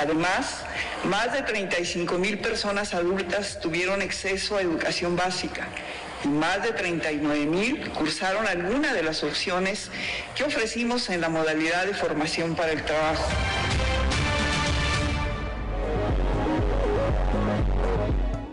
[0.00, 0.62] Además,
[1.04, 5.68] más de 35.000 personas adultas tuvieron acceso a educación básica
[6.28, 9.90] más de 39 mil cursaron alguna de las opciones
[10.36, 13.24] que ofrecimos en la modalidad de formación para el trabajo.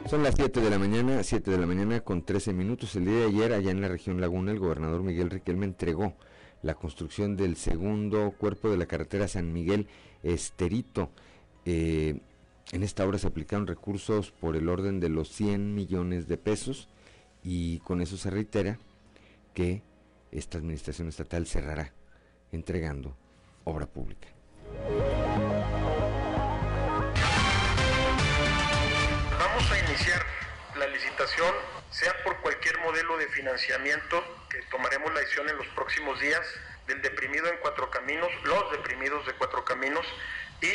[0.10, 2.96] Son las 7 de la mañana, 7 de la mañana con 13 minutos.
[2.96, 6.16] El día de ayer, allá en la región Laguna, el gobernador Miguel Riquelme entregó
[6.64, 9.86] la construcción del segundo cuerpo de la carretera San Miguel
[10.24, 11.12] Esterito.
[11.66, 12.20] Eh,
[12.72, 16.88] en esta obra se aplicaron recursos por el orden de los 100 millones de pesos
[17.44, 18.78] y con eso se reitera
[19.54, 19.82] que
[20.32, 21.92] esta administración estatal cerrará
[22.52, 23.16] entregando
[23.64, 24.28] obra pública.
[29.40, 30.26] Vamos a iniciar
[30.78, 31.54] la licitación,
[31.92, 36.42] sea por cualquier modelo de financiamiento, que tomaremos la decisión en los próximos días,
[36.88, 40.06] del deprimido en Cuatro Caminos, los deprimidos de Cuatro Caminos
[40.62, 40.68] y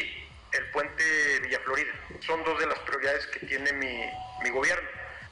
[0.57, 1.05] el puente
[1.41, 1.93] Villa Florida.
[2.21, 4.05] Son dos de las prioridades que tiene mi,
[4.43, 4.89] mi gobierno.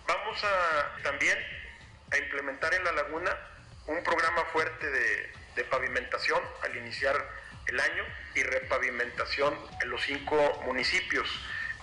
[0.07, 1.39] Vamos a también
[2.11, 3.37] a implementar en la laguna
[3.87, 5.33] un programa fuerte de,
[5.71, 7.15] pavimentación al iniciar
[7.67, 11.29] el año y repavimentación en los cinco municipios.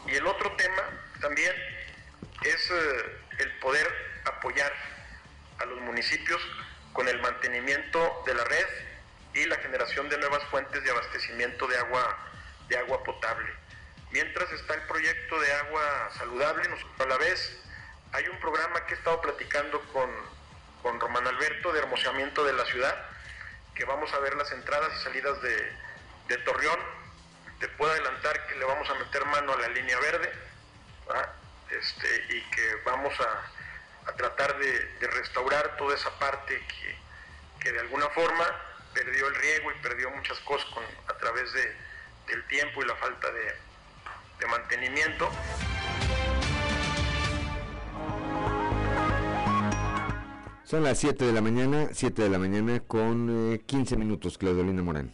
[0.06, 0.84] Y el otro tema
[1.22, 1.54] también
[2.44, 3.88] es eh, el poder
[4.26, 4.74] apoyar
[5.60, 6.42] a los municipios
[6.94, 8.68] con el mantenimiento de la red
[9.34, 12.18] y la generación de nuevas fuentes de abastecimiento de agua,
[12.68, 13.50] de agua potable.
[14.12, 17.60] Mientras está el proyecto de agua saludable, a la vez
[18.12, 20.10] hay un programa que he estado platicando con,
[20.82, 22.96] con Román Alberto de hermoseamiento de la ciudad,
[23.76, 25.72] que vamos a ver las entradas y salidas de,
[26.28, 26.80] de Torreón.
[27.60, 30.32] Te puedo adelantar que le vamos a meter mano a la línea verde
[31.70, 36.96] este, y que vamos a, a tratar de, restaurar toda esa parte que,
[37.60, 38.46] que, de alguna forma
[38.94, 40.68] perdió el riego y perdió muchas cosas
[41.08, 41.76] a través de,
[42.28, 43.56] del tiempo y la falta de,
[44.40, 45.30] de mantenimiento.
[50.70, 54.84] Son las 7 de la mañana, 7 de la mañana con 15 eh, minutos, Claudolina
[54.84, 55.12] Morán.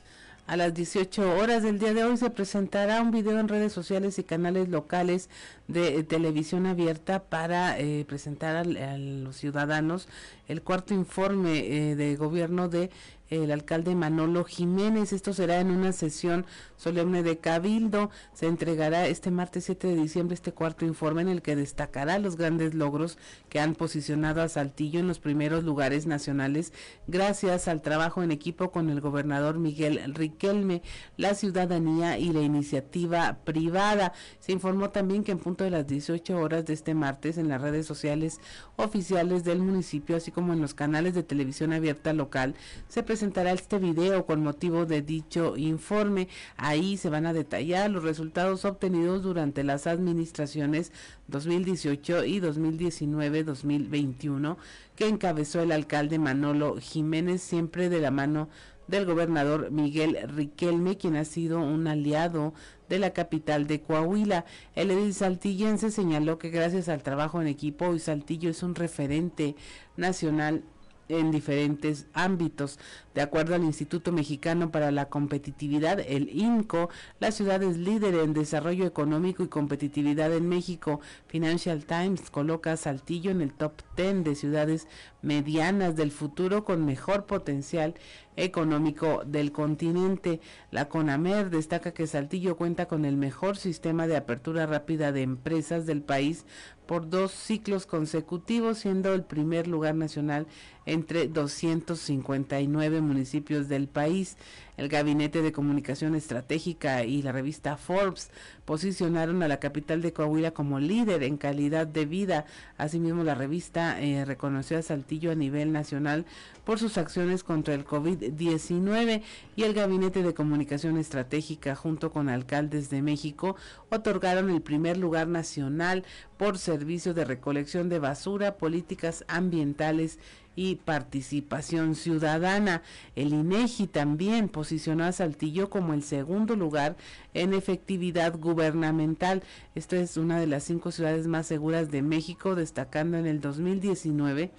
[0.48, 4.20] A las 18 horas del día de hoy se presentará un video en redes sociales
[4.20, 5.30] y canales locales
[5.70, 10.10] de eh, televisión abierta para eh, presentar a los ciudadanos
[10.50, 12.90] el cuarto informe de gobierno de
[13.30, 15.14] el alcalde Manolo Jiménez.
[15.14, 16.46] Esto será en una sesión
[16.78, 18.10] solemne de Cabildo.
[18.34, 22.38] Se entregará este martes 7 de diciembre este cuarto informe en el que destacará los
[22.38, 23.18] grandes logros
[23.50, 26.74] que han posicionado a Saltillo en los primeros lugares nacionales
[27.08, 30.82] gracias al trabajo en equipo con el gobernador Miguel Riquelme,
[31.18, 34.14] la ciudadanía y la iniciativa privada.
[34.40, 37.62] Se informó también que en punto de las 18 horas de este martes en las
[37.62, 38.40] redes sociales
[38.76, 42.56] oficiales del municipio, así como en los canales de televisión abierta local,
[42.88, 46.28] se presentará este video con motivo de dicho informe.
[46.58, 50.92] Ahí se van a detallar los resultados obtenidos durante las administraciones
[51.30, 54.58] 2018 y 2019-2021
[54.98, 58.50] que encabezó el alcalde Manolo Jiménez, siempre de la mano
[58.88, 62.54] del gobernador Miguel Riquelme, quien ha sido un aliado
[62.90, 64.44] de la capital de Coahuila.
[64.76, 69.56] El edil saltillense señaló que gracias al trabajo en equipo hoy Saltillo es un referente
[69.96, 70.66] nacional
[71.10, 72.80] en diferentes ámbitos.
[73.14, 76.90] De acuerdo al Instituto Mexicano para la Competitividad, el INCO,
[77.20, 81.00] la ciudad es líder en desarrollo económico y competitividad en México.
[81.28, 84.88] Financial Times coloca a Saltillo en el top 10 de ciudades
[85.22, 87.96] medianas del futuro con mejor potencial
[88.38, 90.40] económico del continente.
[90.72, 95.86] La CONAMER destaca que Saltillo cuenta con el mejor sistema de apertura rápida de empresas
[95.86, 96.46] del país
[96.86, 100.48] por dos ciclos consecutivos, siendo el primer lugar nacional
[100.86, 104.38] entre 259 municipios del país.
[104.78, 108.30] El Gabinete de Comunicación Estratégica y la revista Forbes
[108.66, 112.46] posicionaron a la capital de Coahuila como líder en calidad de vida.
[112.78, 116.26] Asimismo, la revista eh, reconoció a Saltillo a nivel nacional
[116.66, 119.22] por sus acciones contra el COVID-19
[119.56, 123.56] y el Gabinete de Comunicación Estratégica junto con alcaldes de México
[123.90, 126.04] otorgaron el primer lugar nacional
[126.38, 130.20] por servicio de recolección de basura, políticas ambientales
[130.56, 132.82] y participación ciudadana.
[133.16, 136.96] El INEGI también posicionó a Saltillo como el segundo lugar
[137.34, 139.44] en efectividad gubernamental.
[139.76, 144.52] Esta es una de las cinco ciudades más seguras de México, destacando en el 2019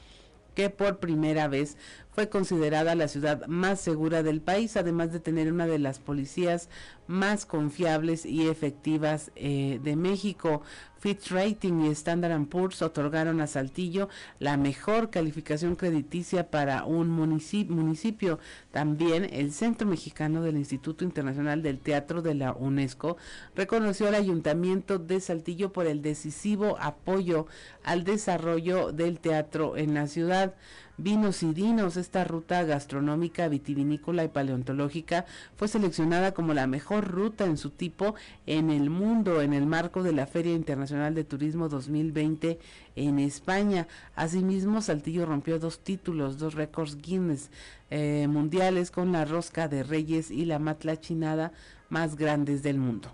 [0.56, 1.76] que por primera vez
[2.16, 6.70] fue considerada la ciudad más segura del país, además de tener una de las policías
[7.06, 10.62] más confiables y efectivas eh, de México.
[10.98, 14.08] Fitch Rating y Standard Poor's otorgaron a Saltillo
[14.38, 18.38] la mejor calificación crediticia para un municipio.
[18.72, 23.18] También el Centro Mexicano del Instituto Internacional del Teatro de la UNESCO
[23.54, 27.46] reconoció al Ayuntamiento de Saltillo por el decisivo apoyo
[27.84, 30.54] al desarrollo del teatro en la ciudad.
[30.98, 35.26] Vinos y Dinos, esta ruta gastronómica, vitivinícola y paleontológica
[35.56, 38.14] fue seleccionada como la mejor ruta en su tipo
[38.46, 42.58] en el mundo en el marco de la Feria Internacional de Turismo 2020
[42.96, 43.88] en España.
[44.14, 47.50] Asimismo, Saltillo rompió dos títulos, dos récords Guinness
[47.90, 51.52] eh, mundiales con la rosca de reyes y la matla chinada
[51.90, 53.10] más grandes del mundo.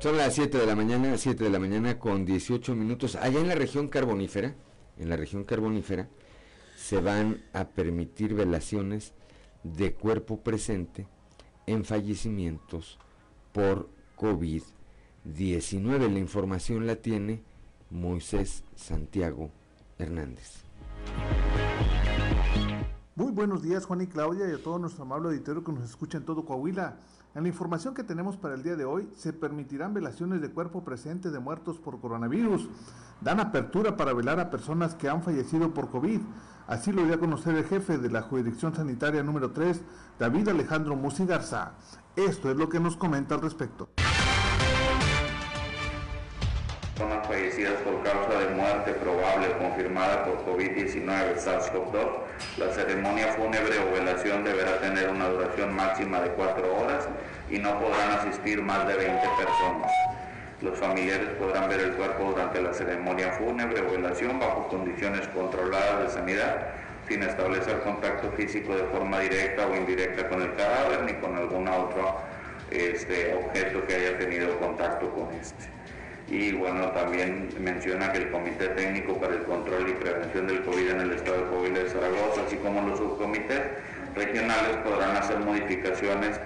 [0.00, 3.16] Son las 7 de la mañana, 7 de la mañana con 18 minutos.
[3.16, 4.54] Allá en la región carbonífera,
[4.98, 6.08] en la región carbonífera,
[6.76, 9.12] se van a permitir velaciones
[9.62, 11.06] de cuerpo presente
[11.66, 12.98] en fallecimientos
[13.52, 16.12] por COVID-19.
[16.12, 17.42] La información la tiene
[17.90, 19.50] Moisés Santiago
[19.98, 20.64] Hernández.
[23.16, 26.18] Muy buenos días Juan y Claudia y a todo nuestro amable auditorio que nos escucha
[26.18, 26.96] en todo Coahuila.
[27.34, 30.84] En la información que tenemos para el día de hoy, se permitirán velaciones de cuerpo
[30.84, 32.68] presente de muertos por coronavirus.
[33.20, 36.20] Dan apertura para velar a personas que han fallecido por COVID.
[36.68, 39.82] Así lo dio a conocer el jefe de la Jurisdicción Sanitaria número 3,
[40.16, 41.72] David Alejandro Musi Garza.
[42.14, 43.88] Esto es lo que nos comenta al respecto.
[47.26, 52.08] Fallecidas por causa de muerte probable confirmada por COVID-19 SARS-CoV-2,
[52.58, 57.08] la ceremonia fúnebre o velación deberá tener una duración máxima de cuatro horas
[57.48, 59.90] y no podrán asistir más de 20 personas.
[60.60, 66.02] Los familiares podrán ver el cuerpo durante la ceremonia fúnebre o velación bajo condiciones controladas
[66.02, 66.74] de sanidad,
[67.08, 71.68] sin establecer contacto físico de forma directa o indirecta con el cadáver ni con algún
[71.68, 72.16] otro
[72.70, 75.83] este, objeto que haya tenido contacto con este
[76.28, 80.90] y bueno, también menciona que el Comité Técnico para el Control y Prevención del COVID
[80.90, 83.60] en el Estado de Coahuila de Zaragoza, así como los subcomités
[84.14, 86.40] regionales podrán hacer modificaciones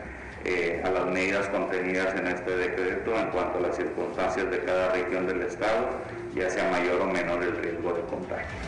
[0.44, 4.92] eh, a las medidas contenidas en este decreto en cuanto a las circunstancias de cada
[4.92, 5.90] región del Estado,
[6.34, 8.58] ya sea mayor o menor el riesgo de contagio.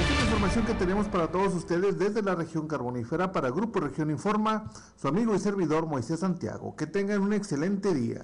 [0.00, 3.80] Esta es la información que tenemos para todos ustedes desde la región carbonífera para Grupo
[3.80, 6.74] Región Informa, su amigo y servidor Moisés Santiago.
[6.74, 8.22] Que tengan un excelente día.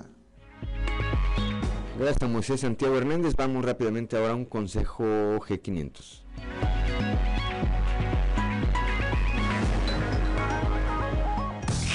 [1.98, 3.34] Gracias Moisés Santiago Hernández.
[3.36, 5.04] Vamos rápidamente ahora a un consejo
[5.40, 6.22] G500.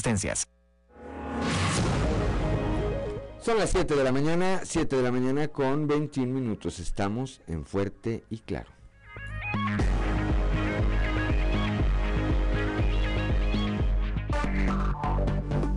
[0.00, 0.48] existencias.
[3.40, 6.78] Son las 7 de la mañana, 7 de la mañana con 21 minutos.
[6.78, 8.70] Estamos en Fuerte y Claro.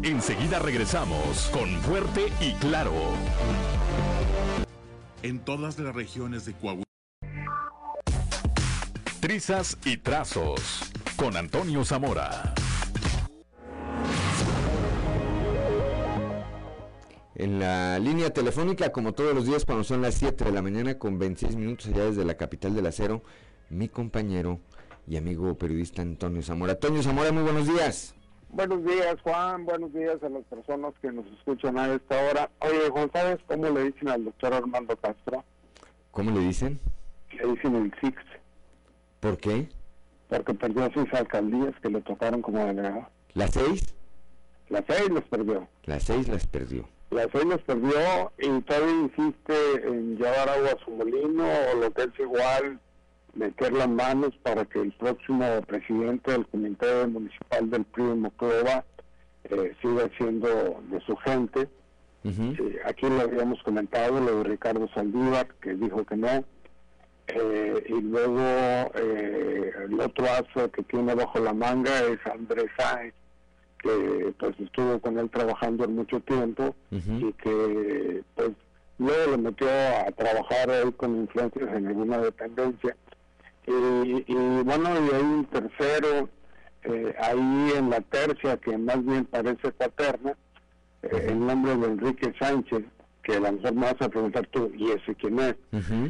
[0.04, 2.94] Enseguida regresamos con Fuerte y Claro.
[5.22, 6.84] En todas las regiones de Coahuila
[9.22, 12.54] Trizas y trazos con Antonio Zamora.
[17.36, 21.00] En la línea telefónica, como todos los días cuando son las 7 de la mañana
[21.00, 23.24] con 26 minutos allá desde la capital del acero,
[23.70, 24.60] mi compañero
[25.08, 26.74] y amigo periodista Antonio Zamora.
[26.74, 28.16] Antonio Zamora, muy buenos días.
[28.50, 29.66] Buenos días, Juan.
[29.66, 32.52] Buenos días a las personas que nos escuchan a esta hora.
[32.60, 35.44] Oye, Juan, ¿sabes cómo le dicen al doctor Armando Castro?
[36.12, 36.80] ¿Cómo le dicen?
[37.32, 38.16] Le dicen el Six,
[39.20, 39.70] ¿Por qué?
[40.30, 43.08] porque perdió seis alcaldías que le tocaron como delegado.
[43.34, 43.94] ¿Las seis?
[44.70, 45.68] Las seis las perdió.
[45.86, 46.88] Las seis las perdió.
[47.14, 51.92] Las seis las perdió y todavía insiste en llevar agua a su molino o lo
[51.92, 52.80] que es igual,
[53.36, 58.84] meter las manos para que el próximo presidente del Comité Municipal del PRI de
[59.44, 61.70] eh, siga siendo de su gente.
[62.86, 66.44] Aquí lo habíamos comentado, lo de Ricardo Saldívar, que dijo que no.
[67.28, 68.42] Eh, y luego
[68.96, 73.14] eh, el otro aso que tiene bajo la manga es Andrés Sáenz,
[73.84, 76.74] que pues estuvo con él trabajando en mucho tiempo
[77.22, 78.52] y que pues
[78.98, 82.96] luego lo metió a trabajar él con influencias en alguna dependencia.
[83.68, 83.72] Y,
[84.28, 86.30] y bueno, y hay un tercero
[86.84, 90.36] eh, ahí en la tercia que más bien parece paterna,
[91.02, 92.84] eh, el nombre de Enrique Sánchez,
[93.24, 95.56] que a lo mejor me vas a preguntar tú, ¿y ese quién es?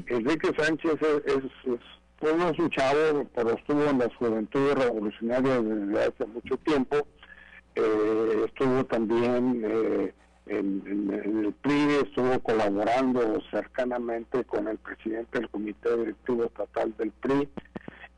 [0.07, 1.43] Enrique Sánchez es, es,
[1.73, 1.79] es-
[2.19, 7.05] pues no es un chavo, pero estuvo en las juventudes revolucionarias desde hace mucho tiempo,
[7.75, 10.13] eh, estuvo también eh,
[10.47, 17.49] en, el PRI, estuvo colaborando cercanamente con el presidente del Comité Directivo Estatal del PRI,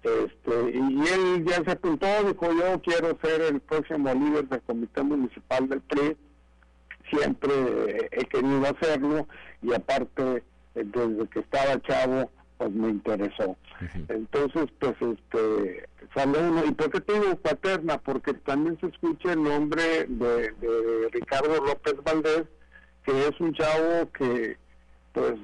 [0.03, 5.01] este, y él ya se apuntó, dijo yo quiero ser el próximo líder del Comité
[5.01, 6.17] Municipal del PRI,
[7.09, 9.27] siempre eh, he querido hacerlo
[9.61, 10.43] y aparte
[10.75, 13.55] eh, desde que estaba chavo pues me interesó.
[14.07, 17.97] Entonces pues este sale uno, ¿y por qué te digo paterna?
[17.97, 20.53] Porque también se escucha el nombre de,
[21.11, 22.45] Ricardo López Valdés,
[23.03, 24.57] que es un chavo que
[25.13, 25.35] pues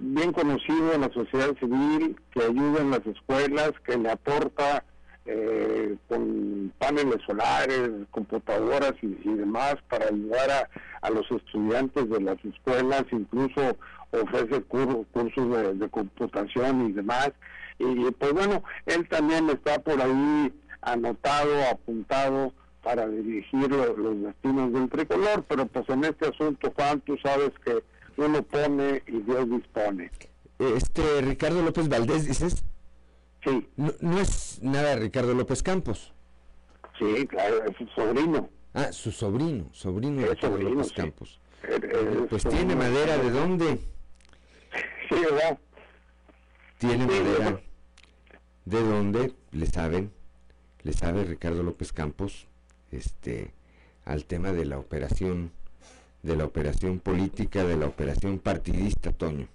[0.00, 4.82] bien conocido en la sociedad civil, que ayuda en las escuelas, que le aporta
[5.26, 10.68] eh, con paneles solares, computadoras y, demás para ayudar
[11.02, 13.76] a, los estudiantes de las escuelas, incluso
[14.10, 17.32] ofrece cur- cursos de, de computación y demás.
[17.78, 20.52] Y pues bueno, él también está por ahí
[20.82, 22.52] anotado, apuntado
[22.82, 27.50] para dirigir lo- los destinos del tricolor, pero pues en este asunto, Juan, tú sabes
[27.64, 27.82] que
[28.16, 30.10] uno pone y Dios dispone.
[30.58, 32.64] Este Ricardo López Valdés, dices.
[33.44, 33.68] Sí.
[33.76, 36.12] No, no es nada Ricardo López Campos.
[36.98, 38.48] Sí, claro, es su sobrino.
[38.72, 40.94] Ah, su sobrino, sobrino de Ricardo sobrino, López sí.
[40.94, 41.40] Campos.
[41.64, 43.78] Eh, eh, Pues es tiene madera, ¿de dónde?
[45.08, 45.58] Sí, ¿verdad?
[46.78, 47.60] Tiene Sí, madera.
[48.66, 49.32] ¿De dónde?
[49.52, 50.10] Le saben,
[50.82, 52.46] le sabe Ricardo López Campos,
[52.90, 53.52] este,
[54.04, 55.52] al tema de la operación,
[56.24, 59.46] de la operación política, de la operación partidista, Toño.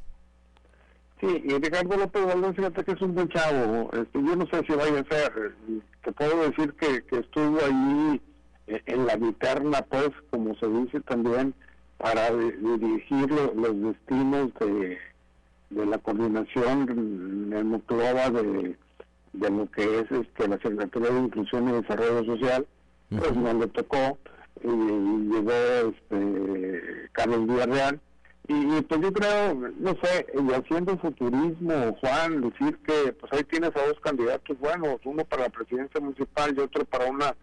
[1.20, 3.92] Sí, y Ricardo López Valdés, fíjate que es un buen chavo.
[3.94, 5.54] Este, yo no sé si vaya a ser.
[5.70, 8.22] eh, Te puedo decir que, estuvo allí
[8.68, 11.54] eh, en la viterna, pues, como se dice también,
[11.98, 14.98] para di- dirigir lo- los destinos de,
[15.70, 17.52] de la coordinación en
[18.32, 18.78] de,
[19.34, 22.68] de lo que es este, la Secretaría de Inclusión y Desarrollo Social.
[23.10, 24.18] Pues no le tocó
[24.64, 25.52] y llegó
[25.92, 28.00] este, Carlos Villarreal.
[28.48, 33.44] Y, y, pues yo creo, no sé, y haciendo futurismo, Juan, decir que pues ahí
[33.44, 37.36] tienes a dos candidatos buenos, uno para la presidencia municipal y otro para una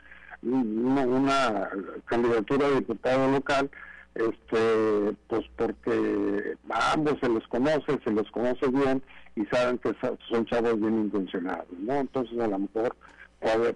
[0.43, 1.70] una, una
[2.06, 3.70] candidatura a diputado local,
[4.15, 9.02] este pues porque a ambos se les conoce, se les conoce bien
[9.40, 9.94] y saben que
[10.31, 11.94] son chavos bien intencionados, ¿no?
[11.94, 12.97] Entonces a lo mejor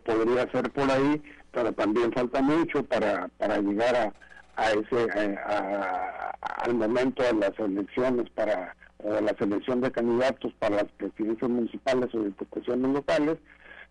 [0.04, 1.22] podría ser por ahí,
[1.52, 4.12] pero también falta mucho para, para llegar a,
[4.62, 6.30] a ese eh, a-
[6.64, 12.14] al momento de las elecciones para o la selección de candidatos para las presidencias municipales
[12.14, 13.36] o diputaciones locales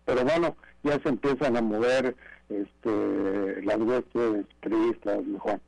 [0.06, 2.16] pero bueno ya se empiezan a mover
[2.48, 5.60] este las huestes priistas Juan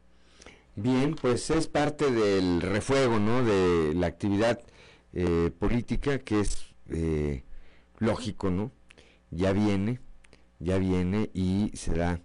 [0.77, 3.45] Bien, pues es parte del refuego, ¿no?
[3.45, 4.59] De la actividad
[5.15, 7.45] eh, política que es eh,
[7.99, 8.73] lógico, ¿no?
[9.31, 10.01] Ya viene,
[10.59, 12.21] ya viene y se da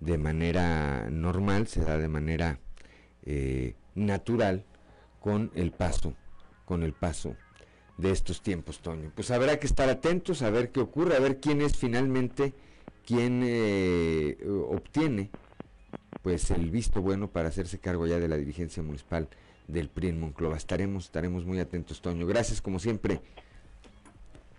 [0.00, 2.58] de manera normal, se da de manera
[3.22, 4.64] eh, natural
[5.20, 6.14] con el paso,
[6.64, 7.36] con el paso
[7.96, 9.12] de estos tiempos, Toño.
[9.14, 12.52] Pues habrá que estar atentos a ver qué ocurre, a ver quién es finalmente
[13.06, 14.38] quien eh,
[14.68, 15.30] obtiene
[16.22, 19.28] pues el visto bueno para hacerse cargo ya de la dirigencia municipal
[19.66, 20.56] del PRI en Monclova.
[20.56, 22.26] Estaremos, estaremos muy atentos, Toño.
[22.26, 23.20] Gracias como siempre.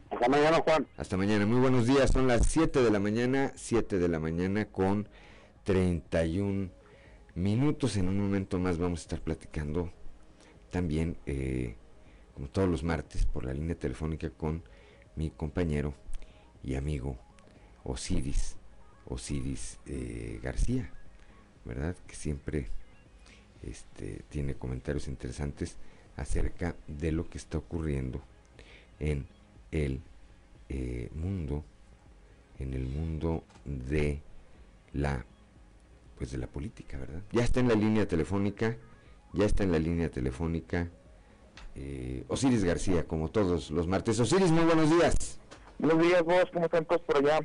[0.09, 0.87] Hasta mañana, Juan.
[0.97, 1.45] Hasta mañana.
[1.45, 2.11] Muy buenos días.
[2.11, 5.07] Son las 7 de la mañana, 7 de la mañana con
[5.63, 6.69] 31
[7.35, 7.97] minutos.
[7.97, 9.91] En un momento más vamos a estar platicando
[10.69, 11.75] también, eh,
[12.33, 14.63] como todos los martes, por la línea telefónica con
[15.15, 15.93] mi compañero
[16.63, 17.17] y amigo
[17.83, 18.57] Osiris,
[19.05, 20.91] Osiris eh, García,
[21.63, 21.95] ¿verdad?
[22.07, 22.67] Que siempre
[23.65, 25.77] este, tiene comentarios interesantes
[26.17, 28.21] acerca de lo que está ocurriendo
[28.99, 29.25] en
[29.71, 30.01] el
[30.69, 31.63] eh, mundo,
[32.59, 34.21] en el mundo de
[34.93, 35.25] la,
[36.17, 37.21] pues de la política, ¿verdad?
[37.31, 38.77] Ya está en la línea telefónica,
[39.33, 40.87] ya está en la línea telefónica
[41.75, 44.19] eh, Osiris García, como todos los martes.
[44.19, 45.39] Osiris, muy buenos días.
[45.77, 47.39] Buenos días, vos, ¿cómo están todos por allá?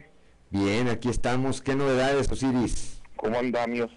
[0.51, 1.60] Bien, aquí estamos.
[1.60, 3.01] ¿Qué novedades, Osiris?
[3.16, 3.90] ¿Cómo andamos?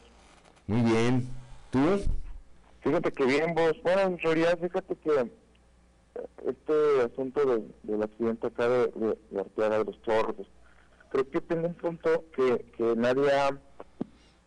[0.65, 1.42] Muy bien.
[1.73, 1.79] ¿Tú?
[2.81, 3.73] Fíjate que bien, vos.
[3.81, 5.31] Bueno, en realidad, fíjate que
[6.47, 10.47] este asunto del accidente acá de, de, de Arteaga de los Chorros,
[11.09, 13.57] creo que tiene un punto que, que nadie ha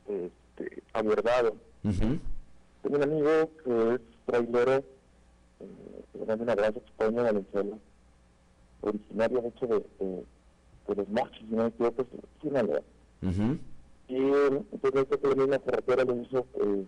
[0.06, 1.56] este, abordado.
[2.82, 4.84] Tengo un amigo que es trailero, eh,
[6.14, 7.76] le mando un abrazo a España, Valenzuela,
[8.82, 10.24] originario de hecho de, de,
[10.86, 12.82] de los machos, si no me equivoco, es de Sinaloa.
[14.08, 16.86] Y entonces que venía en la carretera lo hizo este,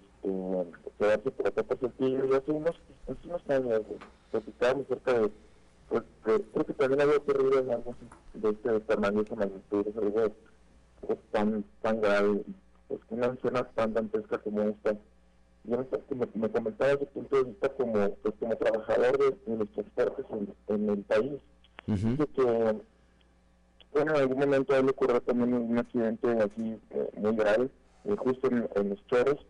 [0.99, 2.77] quedarse por acá por Saltillo y hace unos,
[3.09, 3.83] hace unos años
[4.31, 5.31] platicábamos cerca de,
[5.89, 7.95] pues, de, creo que también había ocurrido en algo
[8.35, 10.33] de este tamaño, esa magnitud, es algo
[11.07, 12.43] pues, tan, tan grave,
[12.87, 14.97] pues una escena tan dantesca como esta.
[15.65, 15.77] Yo
[16.11, 19.69] me, me comentaba desde el punto de vista como, pues, como trabajador de, de los
[19.71, 21.33] transportes en, en el país,
[21.87, 22.77] de que
[23.93, 27.71] bueno, en algún momento a él ocurrió también un accidente así eh, muy grave,
[28.05, 29.47] eh, justo en, en, los chorros.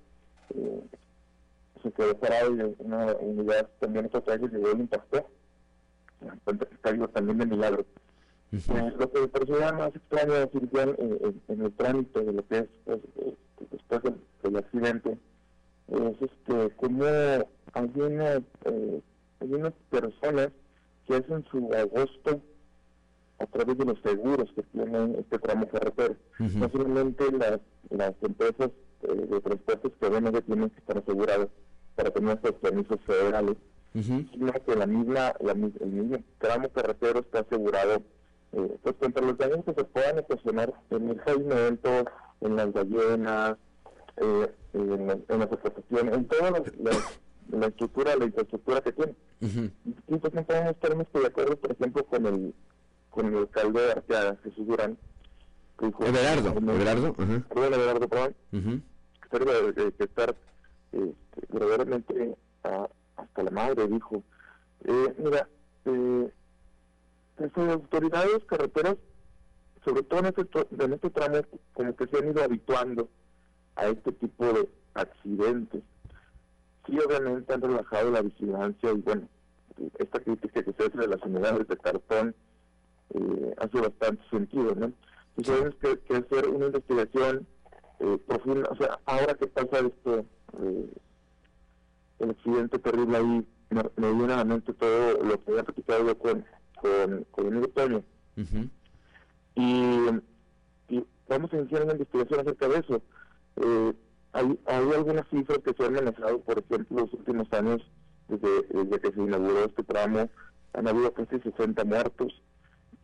[0.55, 0.82] Eh,
[1.82, 5.27] se quedó parado y una unidad también otra calle llegó y lo impactó.
[6.93, 7.85] Vivo también de milagro.
[8.51, 12.59] lo que me pareció más extraño decir ya en, en, el trámite de lo que
[12.59, 13.01] es pues,
[13.70, 15.19] después del, del, accidente
[15.89, 20.48] es este como hay una, hay unas personas
[21.06, 22.40] que hacen su agosto
[23.39, 26.16] a través de los seguros que tienen este tramo carretero.
[26.40, 26.55] Uh -huh.
[26.55, 27.60] No solamente las,
[27.90, 28.70] las empresas
[29.02, 31.48] eh, de transportes que obviamente tienen que estar aseguradas
[31.94, 33.56] para tener estos permisos federales,
[33.94, 34.31] uh -huh.
[34.32, 38.02] sino que la misma, la, el mismo tramo carretero está asegurado
[38.52, 41.90] eh, pues contra los daños que se puedan ocasionar en el pavimento,
[42.40, 43.56] en las ballenas,
[44.16, 46.90] eh, en, en, las explotaciones, en toda la, la,
[47.51, 49.15] la, estructura, la infraestructura que tiene.
[49.43, 49.70] Uh -huh.
[49.85, 52.55] Y no podemos estar de acuerdo, por ejemplo, con el
[53.10, 54.98] con el alcalde de Arteaga, Jesús Durán.
[55.78, 57.44] Que Everardo, no, Everardo, uh -huh.
[57.44, 59.74] perdón, Everardo, perdón, uh -huh.
[59.74, 60.35] de estar
[60.93, 64.22] este, verdaderamente a, hasta la madre, dijo.
[64.85, 65.48] Eh, mira,
[65.85, 66.32] eh,
[67.39, 68.97] las autoridades carreteras,
[69.85, 70.43] sobre todo en este,
[70.85, 71.39] en este tramo,
[71.74, 73.09] como que se han ido habituando
[73.76, 75.82] a este tipo de accidentes.
[76.86, 79.28] Sí, obviamente han relajado la vigilancia y bueno,
[79.98, 82.35] esta crítica que se hace de las unidades de cartón,
[83.14, 84.93] eh, hace bastante sentido, ¿no?
[85.36, 85.89] Entonces sí.
[85.89, 87.47] que, que, hacer una investigación
[88.01, 90.24] eh, profunda, o sea, ahora que pasa esto,
[90.62, 90.90] eh,
[92.18, 96.06] el accidente terrible ahí, me, me, viene a la mente todo lo que había platicado
[96.06, 96.44] yo con,
[96.80, 98.02] con, con el Toño.
[98.36, 98.70] Uh -huh.
[99.55, 103.02] y, y, vamos a iniciar una investigación acerca de eso.
[103.56, 103.93] Eh,
[104.32, 107.82] hay, hay algunas cifras que se han manejado, por ejemplo, los últimos años,
[108.28, 110.28] desde, desde que se inauguró este tramo,
[110.74, 112.43] han habido casi 60 muertos,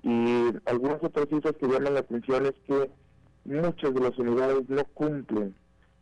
[0.05, 2.91] y algunas otras cifras que llaman la atención es que
[3.47, 5.55] muchas de las unidades no cumplen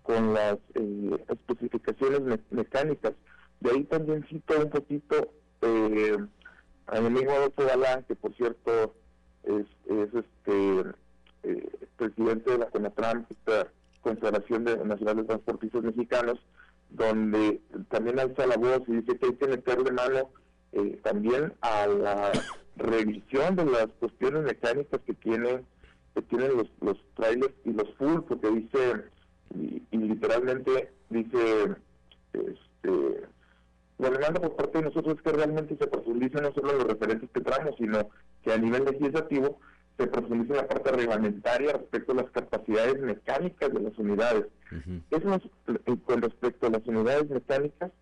[0.03, 3.13] con las eh, especificaciones me mecánicas.
[3.61, 6.17] De ahí también cito un poquito eh,
[6.89, 8.93] a mi amigo Adolfo Galán, que por cierto
[9.45, 10.91] es, es este
[11.45, 13.69] eh, presidente de la CONATRAM, esta
[14.01, 16.41] Confederación de Nacional de Transportistas Mexicanos,
[16.91, 20.31] donde también alza la voz y dice que hay que meterle mano
[20.73, 22.33] eh, también a la
[22.77, 25.67] revisión de las cuestiones mecánicas que tienen
[26.15, 29.05] que tienen los, los trailers y los full porque dice
[29.55, 31.77] y, y literalmente dice
[32.33, 33.23] este
[33.99, 36.87] la demanda por parte de nosotros es que realmente se profundice no solo en los
[36.89, 38.09] referentes que traemos sino
[38.43, 39.59] que a nivel legislativo
[39.99, 44.47] se profundice en la parte reglamentaria respecto a las capacidades mecánicas de las unidades.
[44.71, 45.03] Uh -huh.
[45.11, 47.93] Eso es con respecto a las unidades mecánicas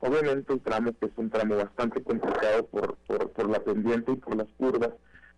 [0.00, 4.36] Obviamente el tramo que es un tramo bastante complicado por, por, la pendiente y por
[4.36, 4.90] las curvas,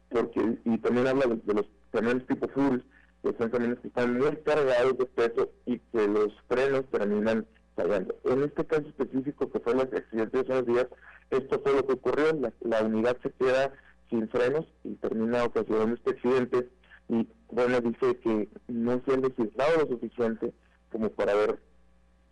[0.08, 2.78] porque y también habla de, de los camiones tipo full,
[3.22, 8.16] que son camiones que están muy cargados de peso y que los frenos terminan fallando.
[8.24, 10.86] En este caso específico que fue el accidente de esos días,
[11.30, 13.72] esto fue lo que ocurrió, la, la unidad se queda
[14.10, 16.68] sin frenos y termina ocasionando este accidente.
[17.08, 20.52] Y bueno, dice que no se ha legislado lo suficiente
[20.90, 21.58] como para ver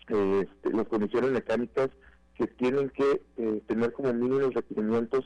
[0.08, 1.90] eh, este, las condiciones mecánicas
[2.36, 5.24] que tienen que eh, tener como mínimos requerimientos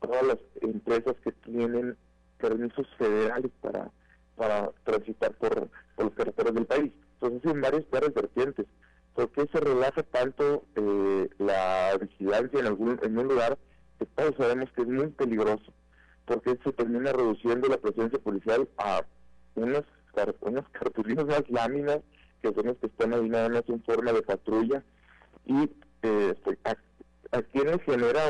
[0.00, 1.96] todas las empresas que tienen
[2.38, 3.90] permisos federales para,
[4.36, 6.92] para transitar por, por los carreteros del país.
[7.14, 8.66] Entonces, en varias, varias vertientes.
[9.14, 13.56] ¿Por qué se relaja tanto eh, la vigilancia en, algún, en un lugar
[13.98, 15.72] que todos sabemos que es muy peligroso?
[16.26, 19.04] Porque se termina reduciendo la presencia policial a
[19.54, 19.84] unas,
[20.40, 22.00] unas cartulinas, unas láminas,
[22.42, 24.82] que son las que están ahí nada más en forma de patrulla.
[25.46, 25.70] Y
[26.04, 26.76] eh, a,
[27.36, 28.20] a quienes genera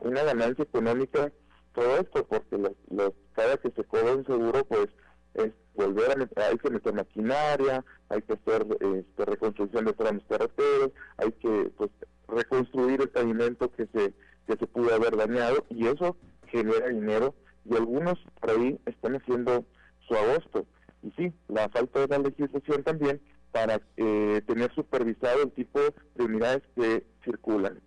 [0.00, 1.30] una ganancia económica
[1.74, 4.88] todo esto, porque los, cada que se cobra un seguro, pues
[5.34, 10.90] es volver a hay que meter maquinaria, hay que hacer este, reconstrucción de tramos carreteros,
[11.18, 11.90] hay que pues
[12.26, 14.12] reconstruir el pavimento que se
[14.46, 17.34] que se pudo haber dañado y eso genera dinero
[17.64, 19.64] y algunos por ahí están haciendo
[20.06, 20.66] su agosto.
[21.02, 23.20] Y sí la falta de la legislación también
[23.52, 25.80] para eh, tener supervisado el tipo
[26.14, 27.80] de unidades que circulan.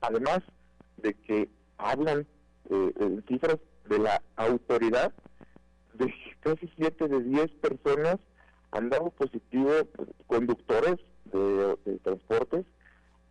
[0.00, 0.40] Además
[0.98, 1.48] de que
[1.78, 2.26] hablan
[2.70, 5.12] eh, cifras de la autoridad
[5.94, 8.16] de casi 7 de 10 personas
[8.72, 9.70] han dado positivo,
[10.26, 12.66] conductores de, transportes,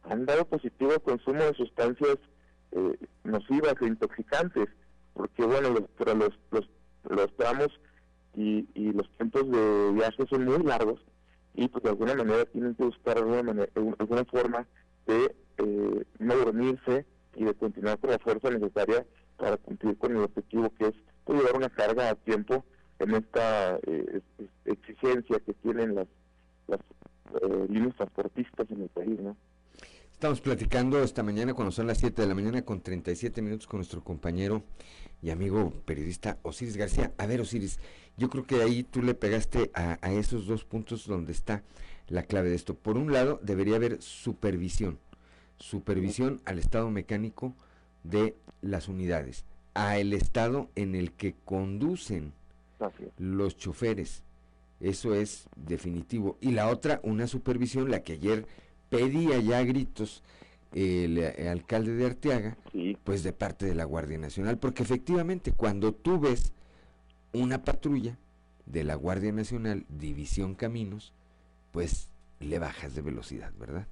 [0.04, 2.18] han dado positivo consumo de sustancias
[2.72, 4.70] eh, nocivas e intoxicantes,
[5.14, 6.70] porque bueno, los, los, los,
[7.10, 7.68] los tramos
[8.34, 11.00] y, y, los tiempos de viaje son muy largos
[11.56, 14.68] y pues de alguna manera tienen que buscar alguna, manera, alguna forma
[15.08, 17.06] de eh, no dormirse
[17.36, 19.06] y de continuar con la fuerza necesaria
[19.38, 22.66] para cumplir con el objetivo que es pues, llevar una carga a tiempo
[23.00, 24.22] en esta eh,
[24.66, 26.08] exigencia que tienen las,
[26.68, 26.80] las
[27.42, 29.36] eh, líneas transportistas en el país, ¿no?
[30.16, 33.80] Estamos platicando esta mañana cuando son las 7 de la mañana con 37 minutos con
[33.80, 34.64] nuestro compañero
[35.22, 37.12] y amigo periodista Osiris García.
[37.18, 37.80] A ver, Osiris,
[38.16, 41.64] yo creo que ahí tú le pegaste a, a esos dos puntos donde está
[42.08, 42.76] la clave de esto.
[42.76, 45.00] Por un lado, debería haber supervisión,
[45.58, 47.54] supervisión al estado mecánico
[48.06, 49.44] de las unidades,
[49.74, 52.32] a el estado en el que conducen
[53.18, 54.24] los choferes.
[54.80, 56.38] Eso es definitivo.
[56.40, 58.48] Y la otra, una supervisión, la que ayer
[58.96, 60.24] pedía ya gritos
[60.74, 62.58] el, eh, alcalde de Arteaga,
[63.04, 66.52] pues de parte de la Guardia Nacional, porque efectivamente cuando tú ves
[67.34, 68.18] una patrulla
[68.66, 71.14] de la Guardia Nacional, División Caminos,
[71.72, 72.10] pues
[72.40, 73.88] le bajas de velocidad, ¿verdad?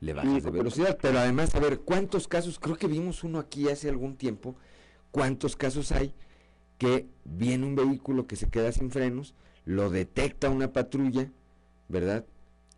[0.00, 2.58] Le bajas de velocidad, pero además, a ver, ¿cuántos casos?
[2.58, 4.54] Creo que vimos uno aquí hace algún tiempo,
[5.10, 6.14] ¿cuántos casos hay
[6.78, 9.34] que viene un vehículo que se queda sin frenos,
[9.64, 11.28] lo detecta una patrulla,
[11.88, 12.24] ¿verdad?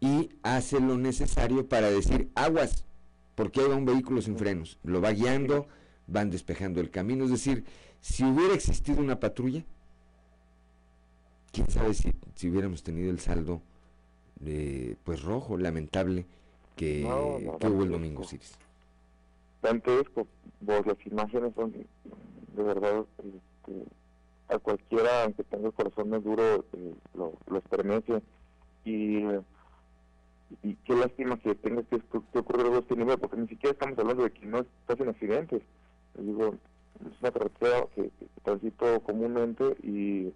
[0.01, 2.85] Y hace lo necesario para decir, aguas,
[3.35, 4.79] porque hay un vehículo sin frenos.
[4.83, 5.67] Lo va guiando,
[6.07, 7.25] van despejando el camino.
[7.25, 7.65] Es decir,
[8.01, 9.63] si hubiera existido una patrulla,
[11.53, 13.61] quién sabe si, si hubiéramos tenido el saldo
[14.37, 16.25] de, pues rojo, lamentable,
[16.77, 18.57] que, hubo el domingo, Ciris.
[19.63, 20.05] Antes,
[20.61, 23.85] vos las imágenes son de verdad este,
[24.49, 28.23] a cualquiera, aunque tenga el corazón más duro, eh, lo, lo estremece.
[28.85, 29.25] Y,
[30.63, 33.73] y qué lástima que tenga que, que ocurrir algo de este nivel, porque ni siquiera
[33.73, 35.63] estamos hablando de que no pasen accidentes.
[36.19, 36.55] digo,
[37.01, 38.11] es una carretera que,
[38.43, 40.33] transito comúnmente y,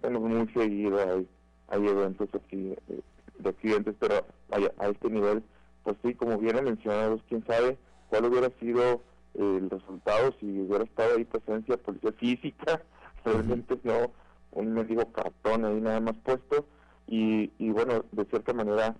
[0.00, 1.28] bueno, muy seguido hay,
[1.68, 3.00] hay eventos aquí eh,
[3.38, 5.42] de accidentes, pero vaya, a este nivel,
[5.82, 7.76] pues sí, como bien mencionado, quién sabe
[8.08, 9.02] cuál hubiera sido
[9.34, 12.82] el resultado si hubiera estado ahí presencia policía física,
[13.24, 14.10] realmente no
[14.52, 16.66] un mendigo cartón ahí nada más puesto
[17.06, 18.96] y, y bueno, de cierta manera,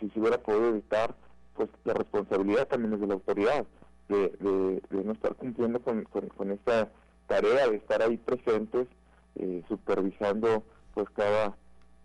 [0.00, 1.14] si, se hubiera podido evitar,
[1.54, 3.66] pues la responsabilidad también es de la autoridad,
[4.08, 6.90] de, de, no estar cumpliendo con, con, esta
[7.28, 8.88] tarea de estar ahí presentes,
[9.36, 10.64] eh, supervisando
[10.94, 11.56] pues cada,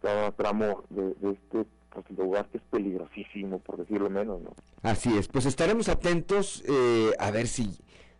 [0.02, 4.52] cada tramo de, este pues, lugar que es peligrosísimo, por decirlo menos, ¿no?
[4.84, 7.80] Así es, pues estaremos atentos eh, a ver si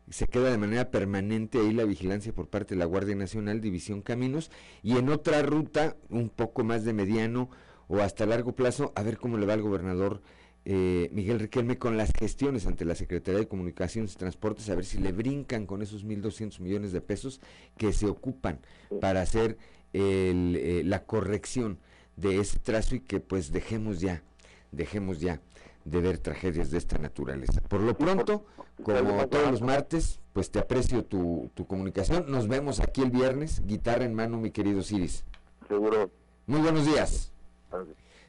[0.10, 4.02] se queda de manera permanente ahí la vigilancia por parte de la Guardia Nacional, División
[4.02, 4.52] Caminos,
[4.82, 7.50] y en otra ruta, un poco más de mediano
[7.88, 10.22] o hasta largo plazo, a ver cómo le va al gobernador
[10.68, 14.84] eh, Miguel Riquelme con las gestiones ante la Secretaría de Comunicaciones y Transportes, a ver
[14.84, 17.40] si le brincan con esos 1.200 millones de pesos
[17.78, 18.60] que se ocupan
[19.00, 19.60] para hacer
[19.94, 21.78] eh, la corrección
[22.16, 24.24] de ese trazo y que pues dejemos ya,
[24.72, 25.40] dejemos ya
[25.84, 27.62] de ver tragedias de esta naturaleza.
[27.62, 28.48] Por lo pronto,
[28.84, 32.26] como todos los martes, pues te aprecio tu, tu comunicación.
[32.28, 35.26] Nos vemos aquí el viernes, guitarra en mano, mi querido Ciris.
[35.68, 36.10] Seguro.
[36.48, 37.35] Muy buenos días.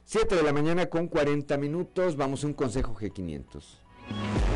[0.05, 4.56] 7 de la mañana con 40 minutos, vamos a un consejo G500.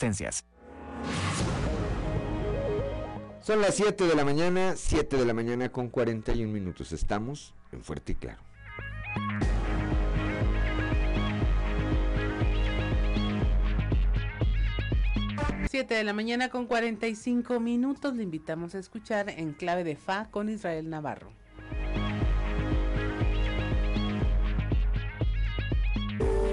[3.41, 6.91] Son las 7 de la mañana, 7 de la mañana con 41 minutos.
[6.91, 8.41] Estamos en Fuerte y Claro.
[15.69, 18.15] Siete de la mañana con 45 minutos.
[18.15, 21.31] Le invitamos a escuchar en clave de Fa con Israel Navarro.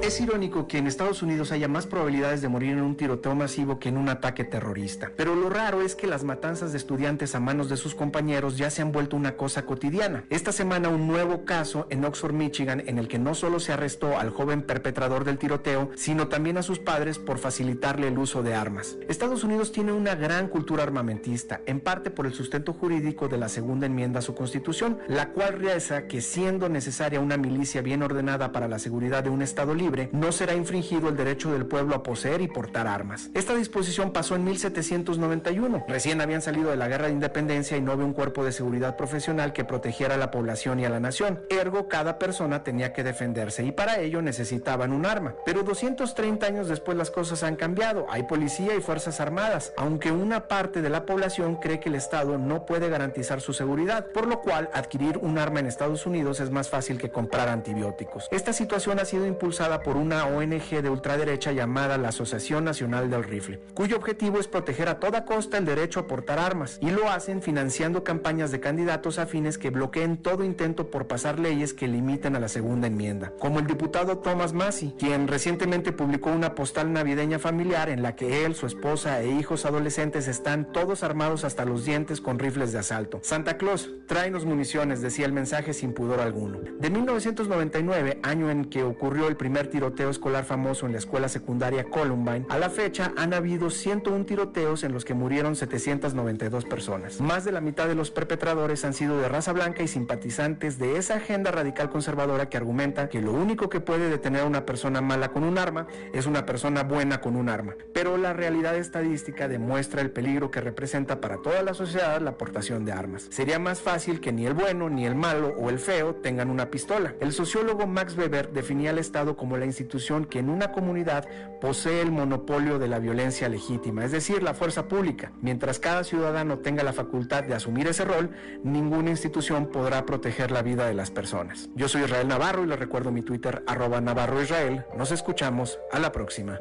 [0.03, 3.79] Es irónico que en Estados Unidos haya más probabilidades de morir en un tiroteo masivo
[3.79, 5.11] que en un ataque terrorista.
[5.17, 8.71] Pero lo raro es que las matanzas de estudiantes a manos de sus compañeros ya
[8.71, 10.25] se han vuelto una cosa cotidiana.
[10.31, 14.19] Esta semana un nuevo caso en Oxford, Michigan, en el que no solo se arrestó
[14.19, 18.55] al joven perpetrador del tiroteo, sino también a sus padres por facilitarle el uso de
[18.55, 18.97] armas.
[19.09, 23.49] Estados Unidos tiene una gran cultura armamentista, en parte por el sustento jurídico de la
[23.49, 28.53] segunda enmienda a su constitución, la cual reza que siendo necesaria una milicia bien ordenada
[28.53, 32.03] para la seguridad de un Estado libre, no será infringido el derecho del pueblo a
[32.03, 33.31] poseer y portar armas.
[33.35, 35.85] Esta disposición pasó en 1791.
[35.89, 38.97] Recién habían salido de la guerra de independencia y no había un cuerpo de seguridad
[38.97, 41.41] profesional que protegiera a la población y a la nación.
[41.49, 45.35] Ergo, cada persona tenía que defenderse y para ello necesitaban un arma.
[45.45, 48.07] Pero 230 años después las cosas han cambiado.
[48.11, 52.39] Hay policía y fuerzas armadas, aunque una parte de la población cree que el Estado
[52.39, 56.51] no puede garantizar su seguridad, por lo cual adquirir un arma en Estados Unidos es
[56.51, 58.29] más fácil que comprar antibióticos.
[58.31, 63.25] Esta situación ha sido impulsada por una ONG de ultraderecha llamada la Asociación Nacional del
[63.25, 67.11] Rifle, cuyo objetivo es proteger a toda costa el derecho a portar armas, y lo
[67.11, 72.37] hacen financiando campañas de candidatos afines que bloqueen todo intento por pasar leyes que limiten
[72.37, 77.39] a la segunda enmienda, como el diputado Thomas Massey, quien recientemente publicó una postal navideña
[77.39, 81.85] familiar en la que él, su esposa e hijos adolescentes están todos armados hasta los
[81.85, 83.21] dientes con rifles de asalto.
[83.23, 86.59] Santa Claus, tráenos municiones, decía el mensaje sin pudor alguno.
[86.79, 91.85] De 1999, año en que ocurrió el primer tiroteo escolar famoso en la escuela secundaria
[91.85, 97.21] Columbine, a la fecha han habido 101 tiroteos en los que murieron 792 personas.
[97.21, 100.97] Más de la mitad de los perpetradores han sido de raza blanca y simpatizantes de
[100.97, 105.01] esa agenda radical conservadora que argumenta que lo único que puede detener a una persona
[105.01, 107.75] mala con un arma es una persona buena con un arma.
[107.93, 112.85] Pero la realidad estadística demuestra el peligro que representa para toda la sociedad la portación
[112.85, 113.27] de armas.
[113.31, 116.71] Sería más fácil que ni el bueno, ni el malo o el feo tengan una
[116.71, 117.15] pistola.
[117.21, 121.27] El sociólogo Max Weber definía al Estado como la institución que en una comunidad
[121.61, 125.33] posee el monopolio de la violencia legítima, es decir, la fuerza pública.
[125.43, 128.31] Mientras cada ciudadano tenga la facultad de asumir ese rol,
[128.63, 131.69] ninguna institución podrá proteger la vida de las personas.
[131.75, 134.85] Yo soy Israel Navarro y les recuerdo mi Twitter arroba Navarro Israel.
[134.97, 136.59] Nos escuchamos a la próxima.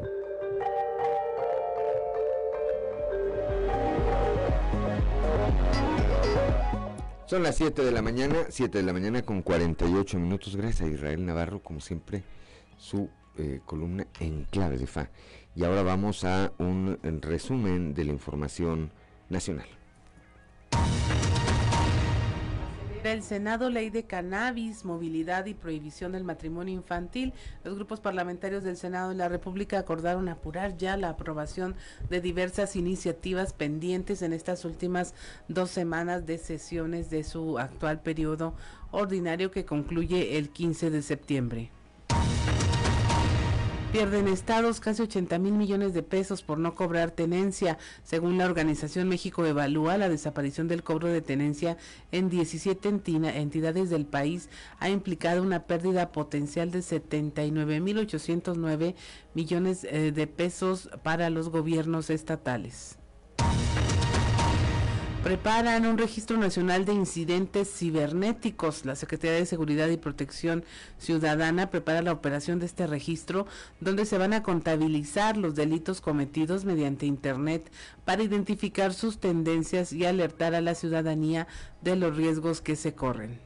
[7.27, 10.55] Son las 7 de la mañana, 7 de la mañana con 48 minutos.
[10.55, 12.23] Gracias a Israel Navarro, como siempre,
[12.77, 15.09] su eh, columna en clave de FA.
[15.55, 18.91] Y ahora vamos a un resumen de la información
[19.29, 19.67] nacional.
[23.03, 27.33] El Senado Ley de Cannabis, Movilidad y Prohibición del Matrimonio Infantil.
[27.63, 31.75] Los grupos parlamentarios del Senado de la República acordaron apurar ya la aprobación
[32.09, 35.13] de diversas iniciativas pendientes en estas últimas
[35.47, 38.55] dos semanas de sesiones de su actual periodo
[38.91, 41.71] ordinario que concluye el 15 de septiembre.
[43.91, 47.77] Pierden estados casi 80 mil millones de pesos por no cobrar tenencia.
[48.03, 51.77] Según la organización México Evalúa, la desaparición del cobro de tenencia
[52.11, 54.49] en 17 entidades del país
[54.79, 58.93] ha implicado una pérdida potencial de 79 mil 809
[59.33, 62.96] millones eh, de pesos para los gobiernos estatales
[65.27, 68.85] preparan un registro nacional de incidentes cibernéticos.
[68.85, 70.63] La Secretaría de Seguridad y Protección
[70.99, 73.45] Ciudadana prepara la operación de este registro
[73.81, 77.69] donde se van a contabilizar los delitos cometidos mediante Internet
[78.05, 81.45] para identificar sus tendencias y alertar a la ciudadanía
[81.81, 83.41] de los riesgos que se corren.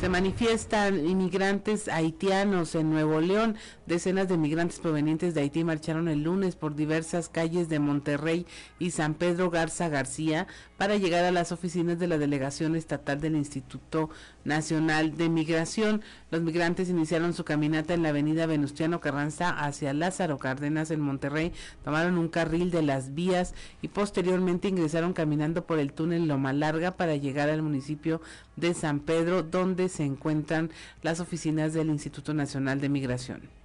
[0.00, 3.56] Se manifiestan inmigrantes haitianos en Nuevo León.
[3.90, 8.46] Decenas de migrantes provenientes de Haití marcharon el lunes por diversas calles de Monterrey
[8.78, 10.46] y San Pedro Garza García
[10.78, 14.08] para llegar a las oficinas de la Delegación Estatal del Instituto
[14.44, 16.02] Nacional de Migración.
[16.30, 21.50] Los migrantes iniciaron su caminata en la avenida Venustiano Carranza hacia Lázaro Cárdenas en Monterrey,
[21.82, 26.96] tomaron un carril de las vías y posteriormente ingresaron caminando por el túnel Loma Larga
[26.96, 28.20] para llegar al municipio
[28.54, 30.70] de San Pedro, donde se encuentran
[31.02, 33.59] las oficinas del Instituto Nacional de Migración.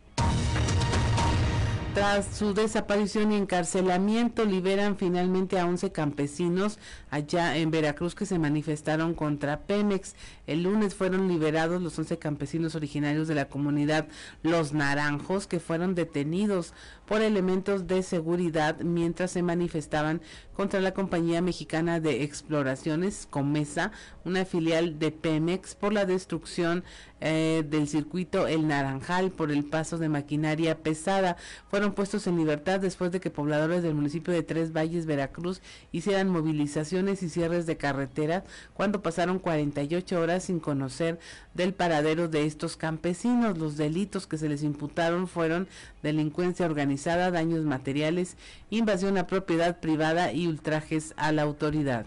[1.95, 6.77] Tras su desaparición y encarcelamiento, liberan finalmente a 11 campesinos
[7.09, 10.13] allá en Veracruz que se manifestaron contra Pemex.
[10.45, 14.09] El lunes fueron liberados los 11 campesinos originarios de la comunidad
[14.43, 16.73] Los Naranjos que fueron detenidos
[17.07, 20.22] por elementos de seguridad mientras se manifestaban
[20.56, 23.91] contra la compañía mexicana de exploraciones Comesa,
[24.23, 26.84] una filial de Pemex, por la destrucción
[27.22, 31.38] eh, del circuito El Naranjal por el paso de maquinaria pesada.
[31.69, 35.61] Fueron puestos en libertad después de que pobladores del municipio de Tres Valles, Veracruz,
[35.91, 41.19] hicieran movilizaciones y cierres de carretera cuando pasaron 48 horas sin conocer
[41.53, 43.57] del paradero de estos campesinos.
[43.57, 45.68] Los delitos que se les imputaron fueron
[46.03, 48.38] delincuencia organizada, daños materiales,
[48.69, 52.05] invasión a propiedad privada y ultrajes a la autoridad.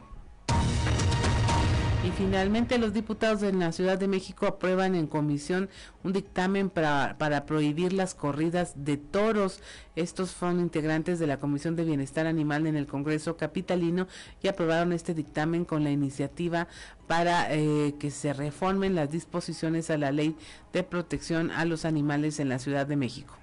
[2.09, 5.69] Y finalmente los diputados de la Ciudad de México aprueban en comisión
[6.05, 9.61] un dictamen para, para, prohibir las corridas de toros.
[9.95, 14.07] Estos son integrantes de la Comisión de Bienestar Animal en el Congreso Capitalino
[14.43, 16.69] y aprobaron este dictamen con la iniciativa
[17.09, 20.37] para eh, que se reformen las disposiciones a la ley
[20.73, 23.35] de protección a los animales en la Ciudad de México.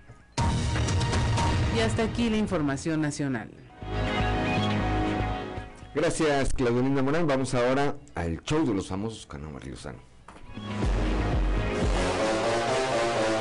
[1.76, 3.50] Y hasta aquí la información nacional.
[5.94, 7.28] Gracias, Claudelina Morán.
[7.28, 10.00] Vamos ahora al show de los famosos con Amberly Lozano.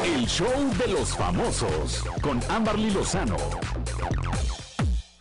[0.05, 0.49] El show
[0.79, 3.37] de los famosos con Amberly Lozano.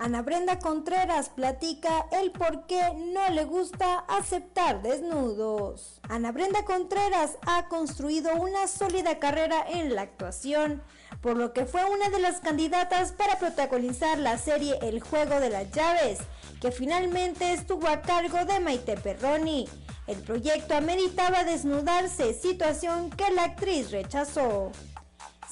[0.03, 6.01] Ana Brenda Contreras platica el por qué no le gusta aceptar desnudos.
[6.09, 10.84] Ana Brenda Contreras ha construido una sólida carrera en la actuación,
[11.21, 15.49] por lo que fue una de las candidatas para protagonizar la serie El juego de
[15.49, 16.19] las llaves,
[16.59, 19.69] que finalmente estuvo a cargo de Maite Perroni.
[20.07, 24.73] El proyecto ameritaba desnudarse, situación que la actriz rechazó.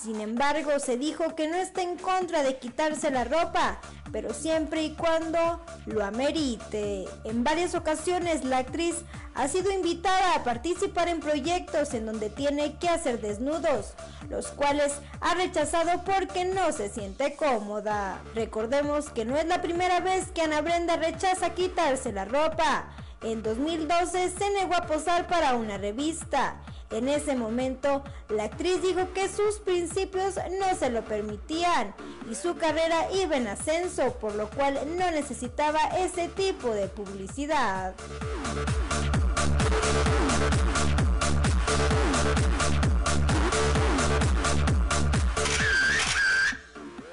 [0.02, 3.80] Sin embargo, se dijo que no está en contra de quitarse la ropa,
[4.12, 7.06] pero siempre y cuando lo amerite.
[7.24, 8.96] En varias ocasiones la actriz
[9.36, 13.94] ha sido invitada a participar en proyectos en donde tiene que hacer desnudos,
[14.28, 18.24] los cuales ha rechazado porque no se siente cómoda.
[18.34, 22.88] Recordemos que no es la primera vez que Ana Brenda rechaza quitarse la ropa.
[23.22, 26.56] En 2012 se negó a posar para una revista
[26.92, 31.94] en ese momento, la actriz dijo que sus principios no se lo permitían
[32.30, 37.96] y su carrera iba en ascenso, por lo cual no necesitaba ese tipo de publicidad.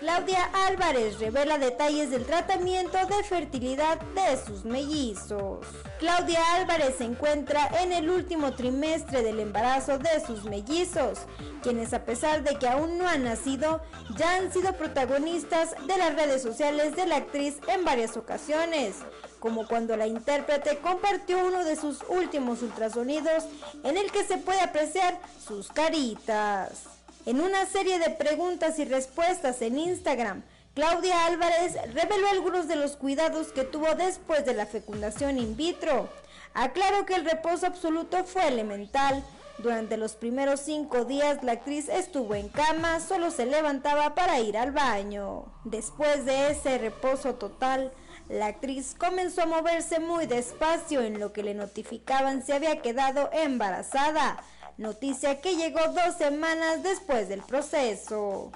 [0.09, 5.67] Claudia Álvarez revela detalles del tratamiento de fertilidad de sus mellizos.
[5.99, 11.19] Claudia Álvarez se encuentra en el último trimestre del embarazo de sus mellizos,
[11.63, 13.83] quienes a pesar de que aún no han nacido,
[14.17, 18.97] ya han sido protagonistas de las redes sociales de la actriz en varias ocasiones,
[19.41, 23.45] como cuando la intérprete compartió uno de sus últimos ultrasonidos
[23.85, 26.98] en el que se puede apreciar sus caritas.
[27.29, 30.43] En una serie de preguntas y respuestas en Instagram,
[30.73, 36.09] Claudia Álvarez reveló algunos de los cuidados que tuvo después de la fecundación in vitro.
[36.55, 39.23] Aclaró que el reposo absoluto fue elemental.
[39.59, 44.57] Durante los primeros cinco días la actriz estuvo en cama, solo se levantaba para ir
[44.57, 45.53] al baño.
[45.65, 47.93] Después de ese reposo total,
[48.31, 53.29] la actriz comenzó a moverse muy despacio en lo que le notificaban si había quedado
[53.35, 54.43] embarazada
[54.79, 58.51] noticia que llegó dos semanas después del proceso.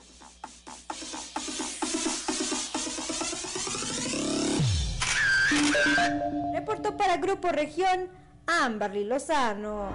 [6.55, 8.09] Reportó para Grupo Región
[8.47, 9.91] Amberly Lozano.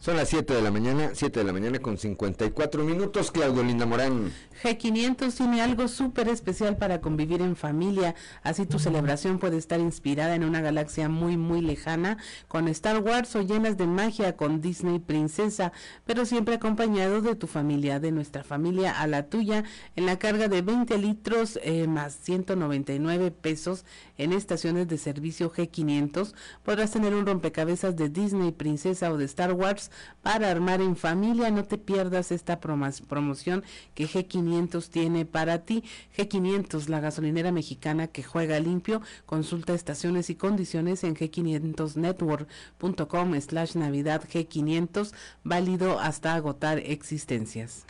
[0.00, 3.84] Son las 7 de la mañana, 7 de la mañana con 54 minutos, Claudio Linda
[3.84, 4.32] Morán.
[4.62, 10.34] G500 tiene algo súper especial para convivir en familia, así tu celebración puede estar inspirada
[10.34, 12.16] en una galaxia muy muy lejana,
[12.48, 15.70] con Star Wars o llenas de magia con Disney Princesa,
[16.06, 19.64] pero siempre acompañado de tu familia, de nuestra familia a la tuya,
[19.96, 23.84] en la carga de 20 litros eh, más 199 pesos
[24.16, 26.32] en estaciones de servicio G500,
[26.62, 29.89] podrás tener un rompecabezas de Disney Princesa o de Star Wars
[30.22, 31.50] para armar en familia.
[31.50, 33.64] No te pierdas esta promoción
[33.94, 35.84] que G500 tiene para ti.
[36.16, 39.02] G500, la gasolinera mexicana que juega limpio.
[39.26, 45.12] Consulta estaciones y condiciones en g500network.com slash navidad G500,
[45.44, 47.84] válido hasta agotar existencias.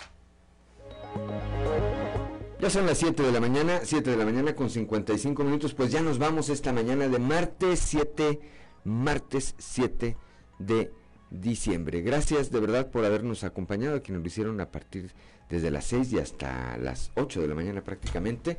[2.61, 5.91] Ya son las 7 de la mañana, 7 de la mañana con 55 minutos, pues
[5.91, 8.39] ya nos vamos esta mañana de martes 7,
[8.85, 10.19] martes 7
[10.59, 10.93] de
[11.31, 12.03] diciembre.
[12.03, 15.13] Gracias de verdad por habernos acompañado, a quienes lo hicieron a partir
[15.49, 18.59] desde las 6 y hasta las 8 de la mañana prácticamente.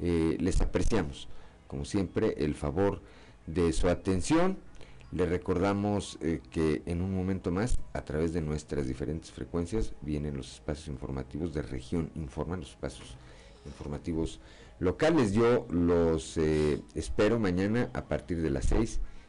[0.00, 1.28] Eh, les apreciamos,
[1.66, 3.00] como siempre, el favor
[3.46, 4.58] de su atención.
[5.10, 10.36] Le recordamos eh, que en un momento más, a través de nuestras diferentes frecuencias, vienen
[10.36, 13.16] los espacios informativos de región, informan los espacios
[13.64, 14.40] informativos
[14.80, 15.32] locales.
[15.32, 19.00] Yo los eh, espero mañana a partir de las 6